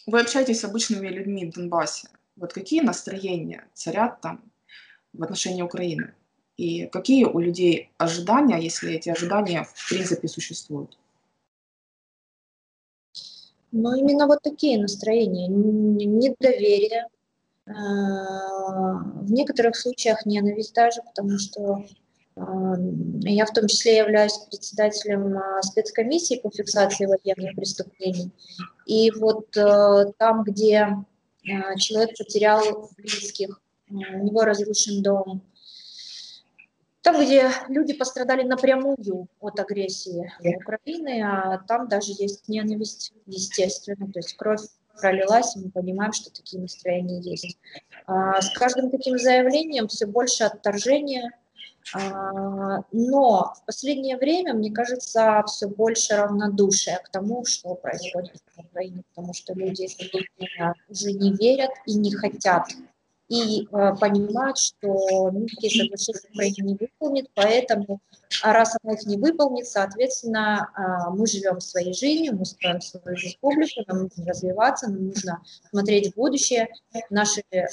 Вы 0.07 0.21
общаетесь 0.21 0.59
с 0.59 0.63
обычными 0.65 1.07
людьми 1.07 1.45
в 1.45 1.53
Донбассе. 1.53 2.09
Вот 2.35 2.51
какие 2.51 2.81
настроения 2.81 3.67
царят 3.73 4.21
там 4.21 4.43
в 5.13 5.23
отношении 5.23 5.61
Украины? 5.61 6.15
И 6.57 6.87
какие 6.87 7.25
у 7.25 7.39
людей 7.39 7.91
ожидания, 7.97 8.57
если 8.57 8.93
эти 8.93 9.09
ожидания 9.09 9.63
в 9.63 9.89
принципе 9.89 10.27
существуют? 10.27 10.97
Ну, 13.71 13.95
именно 13.95 14.27
вот 14.27 14.39
такие 14.43 14.79
настроения. 14.79 15.47
Недоверие, 15.47 17.07
в 17.65 19.31
некоторых 19.31 19.75
случаях 19.75 20.25
ненависть 20.25 20.73
даже, 20.73 21.01
потому 21.01 21.37
что 21.39 21.85
э, 22.35 22.41
я 23.21 23.45
в 23.45 23.53
том 23.53 23.67
числе 23.67 23.97
являюсь 23.97 24.37
председателем 24.49 25.37
э, 25.37 25.61
спецкомиссии 25.61 26.41
по 26.41 26.51
фиксации 26.51 27.05
военных 27.05 27.55
преступлений. 27.55 28.31
И 28.85 29.11
вот 29.11 29.49
там, 29.51 30.43
где 30.43 30.89
человек 31.77 32.17
потерял 32.17 32.89
близких, 32.97 33.61
у 33.89 33.95
него 33.95 34.43
разрушен 34.43 35.01
дом, 35.01 35.41
там, 37.03 37.21
где 37.21 37.49
люди 37.67 37.93
пострадали 37.93 38.43
напрямую 38.43 39.27
от 39.41 39.59
агрессии 39.59 40.31
Украины, 40.55 41.21
а 41.21 41.57
там 41.59 41.89
даже 41.89 42.13
есть 42.17 42.47
ненависть, 42.47 43.13
естественно, 43.25 44.09
то 44.09 44.19
есть 44.19 44.35
кровь 44.37 44.61
пролилась, 44.99 45.55
и 45.55 45.59
мы 45.59 45.71
понимаем, 45.71 46.13
что 46.13 46.31
такие 46.33 46.61
настроения 46.61 47.19
есть. 47.19 47.57
А, 48.05 48.41
с 48.41 48.49
каждым 48.51 48.89
таким 48.89 49.17
заявлением 49.17 49.87
все 49.87 50.05
больше 50.05 50.43
отторжения, 50.43 51.31
а, 51.93 52.83
но 52.91 53.53
в 53.55 53.65
последнее 53.65 54.17
время, 54.17 54.53
мне 54.53 54.71
кажется, 54.71 55.43
все 55.47 55.67
больше 55.67 56.15
равнодушия 56.15 56.99
к 57.03 57.09
тому, 57.09 57.45
что 57.45 57.75
происходит 57.75 58.41
в 58.55 58.59
Украине, 58.59 59.03
потому 59.13 59.33
что 59.33 59.53
люди 59.53 59.87
уже 60.87 61.11
не 61.11 61.33
верят 61.33 61.71
и 61.85 61.95
не 61.95 62.11
хотят 62.13 62.69
и 63.33 63.63
э, 63.63 63.95
понимают, 63.99 64.59
что 64.59 65.31
Минские 65.31 65.71
соглашения 65.71 66.29
Украина 66.29 66.67
не 66.67 66.75
выполнит, 66.75 67.29
поэтому, 67.33 67.99
а 68.43 68.53
раз 68.53 68.75
она 68.83 68.93
их 68.93 69.05
не 69.07 69.17
выполнит, 69.17 69.65
соответственно, 69.65 70.69
э, 70.77 71.09
мы 71.15 71.25
живем 71.25 71.59
своей 71.59 71.93
жизнью, 71.93 72.35
мы 72.37 72.45
строим 72.45 72.79
свою 72.79 73.15
республику, 73.15 73.81
нам 73.87 74.03
нужно 74.03 74.25
развиваться, 74.25 74.87
нам 74.87 75.07
нужно 75.07 75.41
смотреть 75.71 76.13
в 76.13 76.15
будущее, 76.15 76.67
наши 77.09 77.41
э, 77.51 77.63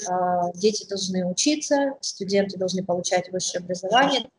дети 0.55 0.87
должны 0.89 1.27
учиться, 1.27 1.93
студенты 2.01 2.57
должны 2.57 2.83
получать 2.83 3.31
высшее 3.31 3.63
образование. 3.63 4.29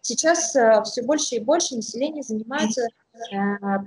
Сейчас 0.00 0.56
э, 0.56 0.82
все 0.84 1.02
больше 1.02 1.36
и 1.36 1.40
больше 1.40 1.76
населения 1.76 2.22
занимается 2.24 2.88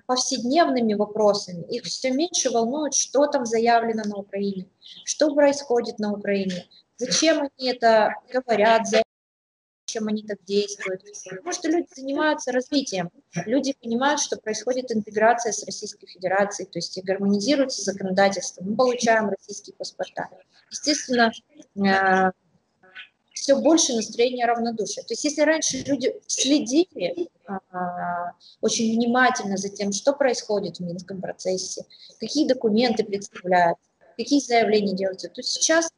повседневными 0.05 0.93
вопросами. 0.93 1.63
Их 1.69 1.83
все 1.83 2.11
меньше 2.11 2.49
волнует, 2.49 2.93
что 2.93 3.27
там 3.27 3.45
заявлено 3.45 4.03
на 4.05 4.17
Украине, 4.17 4.67
что 5.03 5.33
происходит 5.33 5.99
на 5.99 6.13
Украине, 6.13 6.67
зачем 6.97 7.39
они 7.41 7.69
это 7.69 8.13
говорят, 8.31 8.87
зачем 8.87 10.07
они 10.07 10.23
так 10.23 10.43
действуют. 10.45 11.03
Потому 11.29 11.51
что 11.51 11.69
люди 11.69 11.87
занимаются 11.95 12.51
развитием. 12.51 13.09
Люди 13.45 13.75
понимают, 13.81 14.19
что 14.19 14.37
происходит 14.37 14.91
интеграция 14.91 15.51
с 15.51 15.63
Российской 15.65 16.07
Федерацией, 16.07 16.69
то 16.69 16.77
есть 16.77 17.01
гармонизируется 17.03 17.83
законодательство. 17.83 18.63
Мы 18.63 18.75
получаем 18.75 19.29
российские 19.29 19.75
паспорта. 19.75 20.29
Естественно, 20.69 21.31
э, 21.75 22.31
все 23.47 23.55
больше 23.55 23.93
настроение 23.93 24.45
равнодушия. 24.45 25.03
То 25.03 25.13
есть 25.13 25.23
если 25.23 25.41
раньше 25.41 25.77
люди 25.77 26.13
следили 26.27 27.29
а, 27.47 28.33
очень 28.59 28.93
внимательно 28.93 29.55
за 29.55 29.69
тем, 29.69 29.93
что 29.93 30.11
происходит 30.11 30.77
в 30.77 30.79
Минском 30.81 31.21
процессе, 31.21 31.85
какие 32.19 32.45
документы 32.45 33.05
представляют, 33.05 33.77
какие 34.17 34.41
заявления 34.41 34.93
делаются, 34.93 35.29
то 35.29 35.41
сейчас 35.41 35.89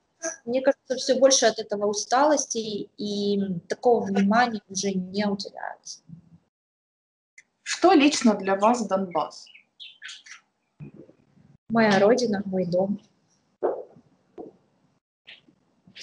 мне 0.45 0.61
кажется, 0.61 0.95
все 0.97 1.15
больше 1.15 1.47
от 1.47 1.57
этого 1.57 1.87
усталости 1.87 2.87
и 2.97 3.39
такого 3.67 4.05
внимания 4.05 4.61
уже 4.69 4.91
не 4.91 5.25
уделяется. 5.25 6.01
Что 7.63 7.93
лично 7.93 8.35
для 8.35 8.57
вас 8.57 8.85
Донбасс? 8.85 9.47
Моя 11.69 11.97
родина, 11.99 12.43
мой 12.45 12.67
дом. 12.67 12.99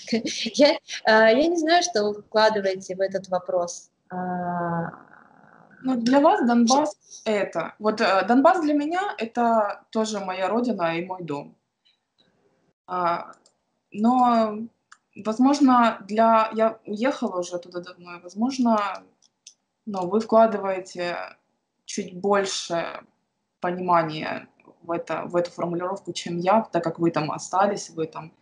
Я, 0.54 0.78
а, 1.04 1.30
я 1.30 1.46
не 1.46 1.56
знаю, 1.56 1.82
что 1.82 2.04
вы 2.04 2.22
вкладываете 2.22 2.94
в 2.94 3.00
этот 3.00 3.28
вопрос. 3.28 3.90
А, 4.10 4.92
ну, 5.82 5.96
для 5.96 6.20
вас 6.20 6.46
Донбасс 6.46 7.22
это. 7.24 7.74
Вот 7.78 8.00
э, 8.00 8.24
Донбасс 8.26 8.60
для 8.60 8.74
меня 8.74 9.14
это 9.18 9.84
тоже 9.90 10.20
моя 10.20 10.48
родина 10.48 10.98
и 10.98 11.04
мой 11.04 11.22
дом. 11.22 11.56
А, 12.86 13.32
но, 13.92 14.58
возможно, 15.24 15.98
для... 16.06 16.50
Я 16.54 16.78
уехала 16.86 17.40
уже 17.40 17.58
туда 17.58 17.80
давно, 17.80 18.16
и, 18.16 18.22
возможно, 18.22 19.02
но 19.86 20.06
вы 20.06 20.20
вкладываете 20.20 21.16
чуть 21.84 22.16
больше 22.18 23.00
понимания 23.60 24.48
в, 24.82 24.90
это, 24.90 25.22
в 25.24 25.36
эту 25.36 25.50
формулировку, 25.50 26.12
чем 26.12 26.38
я, 26.38 26.62
так 26.62 26.84
как 26.84 26.98
вы 26.98 27.10
там 27.10 27.30
остались, 27.30 27.90
вы 27.90 28.06
там 28.06 28.32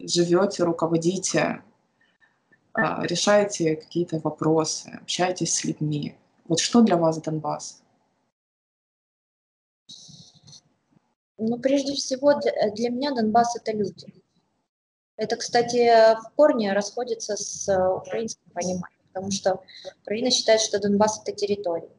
живете, 0.00 0.64
руководите, 0.64 1.62
э, 2.76 2.80
решаете 3.06 3.76
какие-то 3.76 4.18
вопросы, 4.18 4.90
общаетесь 5.02 5.54
с 5.54 5.64
людьми. 5.64 6.16
Вот 6.46 6.60
что 6.60 6.82
для 6.82 6.96
вас 6.96 7.20
Донбасс? 7.20 7.82
Ну, 11.38 11.58
прежде 11.58 11.92
всего, 11.94 12.34
для, 12.74 12.90
меня 12.90 13.14
Донбасс– 13.14 13.56
это 13.56 13.72
люди. 13.72 14.06
Это, 15.16 15.36
кстати, 15.36 16.14
в 16.16 16.30
корне 16.34 16.72
расходится 16.72 17.36
с 17.36 17.68
украинским 17.68 18.50
пониманием, 18.52 19.00
потому 19.12 19.30
что 19.30 19.62
Украина 20.02 20.30
считает, 20.30 20.60
что 20.60 20.78
Донбасс– 20.78 21.20
это 21.24 21.32
территория. 21.32 21.90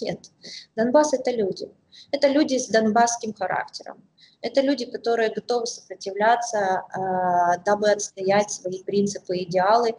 Нет, 0.00 0.30
Донбасс– 0.76 1.12
это 1.14 1.30
люди. 1.30 1.70
Это 2.10 2.28
люди 2.28 2.58
с 2.58 2.68
донбасским 2.68 3.34
характером. 3.34 4.02
Это 4.44 4.60
люди, 4.60 4.84
которые 4.84 5.30
готовы 5.30 5.66
сопротивляться, 5.66 6.58
э, 6.58 7.62
дабы 7.64 7.90
отстоять 7.90 8.50
свои 8.50 8.82
принципы 8.82 9.38
и 9.38 9.44
идеалы, 9.44 9.92
э, 9.92 9.94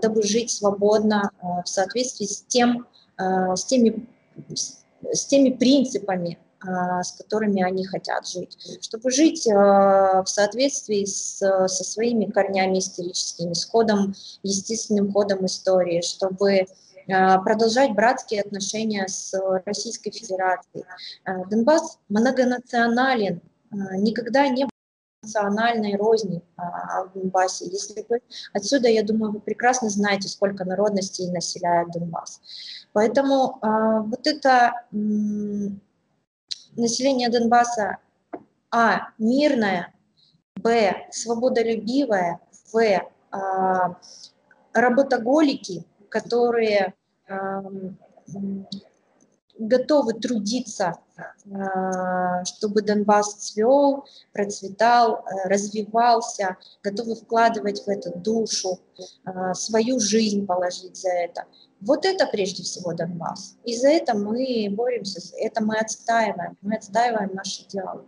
дабы 0.00 0.22
жить 0.22 0.52
свободно 0.52 1.32
э, 1.32 1.46
в 1.64 1.68
соответствии 1.68 2.26
с, 2.26 2.42
тем, 2.42 2.86
с, 3.18 3.64
теми, 3.64 4.06
с 4.54 5.26
теми 5.26 5.50
принципами, 5.50 6.38
с 6.64 7.10
которыми 7.18 7.60
они 7.64 7.84
хотят 7.84 8.28
жить, 8.28 8.56
чтобы 8.80 9.10
жить 9.10 9.46
в 9.46 10.24
соответствии 10.26 11.04
с, 11.04 11.38
со 11.38 11.84
своими 11.84 12.26
корнями 12.26 12.78
историческими, 12.78 13.52
с 13.52 13.64
ходом, 13.64 14.14
естественным 14.44 15.12
ходом 15.12 15.44
истории, 15.46 16.02
чтобы 16.02 16.66
продолжать 17.06 17.94
братские 17.94 18.42
отношения 18.42 19.08
с 19.08 19.34
Российской 19.66 20.12
Федерацией. 20.12 20.84
Донбасс 21.50 21.98
многонационален, 22.08 23.40
никогда 23.72 24.48
не 24.48 24.64
было 24.64 24.70
национальной 25.22 25.96
розни 25.96 26.42
в 26.56 27.10
Донбассе. 27.14 27.66
Если 27.66 28.04
вы 28.08 28.20
отсюда, 28.52 28.88
я 28.88 29.02
думаю, 29.02 29.32
вы 29.32 29.40
прекрасно 29.40 29.88
знаете, 29.88 30.28
сколько 30.28 30.64
народностей 30.64 31.30
населяет 31.30 31.92
Донбасс. 31.92 32.40
Поэтому 32.92 33.58
вот 33.62 34.26
это 34.26 34.72
население 36.76 37.28
Донбасса, 37.30 37.98
а, 38.70 39.10
мирное, 39.18 39.94
б, 40.56 41.06
свободолюбивое, 41.10 42.40
в, 42.72 43.10
а, 43.30 43.96
работоголики, 44.72 45.84
которые 46.08 46.94
а, 47.28 47.62
готовы 49.58 50.14
трудиться, 50.14 50.94
а, 51.11 51.11
чтобы 52.44 52.82
Донбасс 52.82 53.34
цвел, 53.34 54.04
процветал, 54.32 55.24
развивался, 55.44 56.56
готовы 56.82 57.14
вкладывать 57.14 57.84
в 57.84 57.88
это 57.88 58.10
душу, 58.16 58.80
а, 59.24 59.54
свою 59.54 60.00
жизнь 60.00 60.46
положить 60.46 60.96
за 60.96 61.10
это. 61.10 61.44
Вот 61.80 62.04
это 62.04 62.26
прежде 62.26 62.62
всего 62.62 62.92
Донбасс. 62.92 63.56
И 63.64 63.76
за 63.76 63.88
это 63.88 64.14
мы 64.16 64.68
боремся, 64.70 65.20
это 65.36 65.62
мы 65.62 65.76
отстаиваем, 65.78 66.56
мы 66.60 66.76
отстаиваем 66.76 67.34
наши 67.34 67.62
идеалы. 67.62 68.04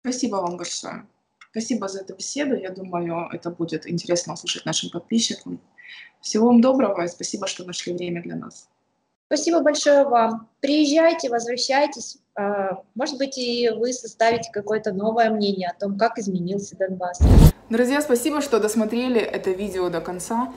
Спасибо 0.00 0.36
вам 0.36 0.56
большое. 0.56 1.06
Спасибо 1.50 1.88
за 1.88 2.00
эту 2.00 2.16
беседу. 2.16 2.56
Я 2.56 2.70
думаю, 2.70 3.28
это 3.32 3.50
будет 3.50 3.88
интересно 3.88 4.32
услышать 4.32 4.66
нашим 4.66 4.90
подписчикам. 4.90 5.60
Всего 6.20 6.46
вам 6.46 6.60
доброго 6.60 7.02
и 7.04 7.08
спасибо, 7.08 7.46
что 7.46 7.64
нашли 7.64 7.92
время 7.92 8.22
для 8.22 8.34
нас. 8.34 8.68
Спасибо 9.26 9.60
большое 9.60 10.04
вам. 10.04 10.48
Приезжайте, 10.60 11.28
возвращайтесь. 11.30 12.18
А, 12.36 12.82
может 12.94 13.18
быть, 13.18 13.38
и 13.38 13.70
вы 13.70 13.92
составите 13.92 14.50
какое-то 14.52 14.92
новое 14.92 15.30
мнение 15.30 15.68
о 15.68 15.78
том, 15.78 15.96
как 15.96 16.18
изменился 16.18 16.76
Донбасс. 16.76 17.20
Друзья, 17.70 18.00
спасибо, 18.00 18.40
что 18.40 18.58
досмотрели 18.58 19.20
это 19.20 19.50
видео 19.50 19.88
до 19.88 20.00
конца. 20.00 20.52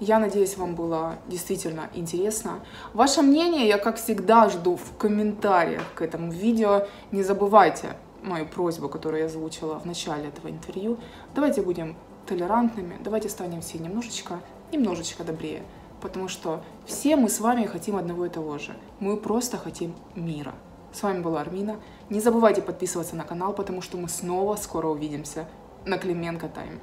Я 0.00 0.20
надеюсь, 0.20 0.56
вам 0.56 0.74
было 0.74 1.16
действительно 1.26 1.90
интересно. 1.92 2.60
Ваше 2.94 3.20
мнение 3.20 3.66
я, 3.66 3.78
как 3.78 3.96
всегда, 3.96 4.48
жду 4.48 4.76
в 4.76 4.96
комментариях 4.96 5.82
к 5.94 6.02
этому 6.02 6.32
видео. 6.32 6.86
Не 7.10 7.22
забывайте 7.22 7.88
мою 8.22 8.46
просьбу, 8.46 8.88
которую 8.88 9.20
я 9.20 9.26
озвучила 9.26 9.78
в 9.78 9.86
начале 9.86 10.28
этого 10.28 10.48
интервью. 10.48 10.98
Давайте 11.34 11.62
будем 11.62 11.96
толерантными, 12.26 12.96
давайте 13.02 13.28
станем 13.28 13.60
все 13.60 13.78
немножечко, 13.78 14.40
немножечко 14.72 15.24
добрее. 15.24 15.62
Потому 16.00 16.28
что 16.28 16.62
все 16.86 17.16
мы 17.16 17.28
с 17.28 17.40
вами 17.40 17.64
хотим 17.66 17.96
одного 17.96 18.26
и 18.26 18.28
того 18.28 18.58
же. 18.58 18.76
Мы 19.00 19.16
просто 19.16 19.56
хотим 19.56 19.94
мира. 20.14 20.54
С 20.92 21.02
вами 21.02 21.20
была 21.20 21.40
Армина. 21.40 21.76
Не 22.10 22.20
забывайте 22.20 22.62
подписываться 22.62 23.14
на 23.14 23.24
канал, 23.24 23.52
потому 23.52 23.82
что 23.82 23.96
мы 23.96 24.08
снова 24.08 24.56
скоро 24.56 24.88
увидимся 24.88 25.46
на 25.84 25.98
Клименко 25.98 26.48
Тайм. 26.48 26.80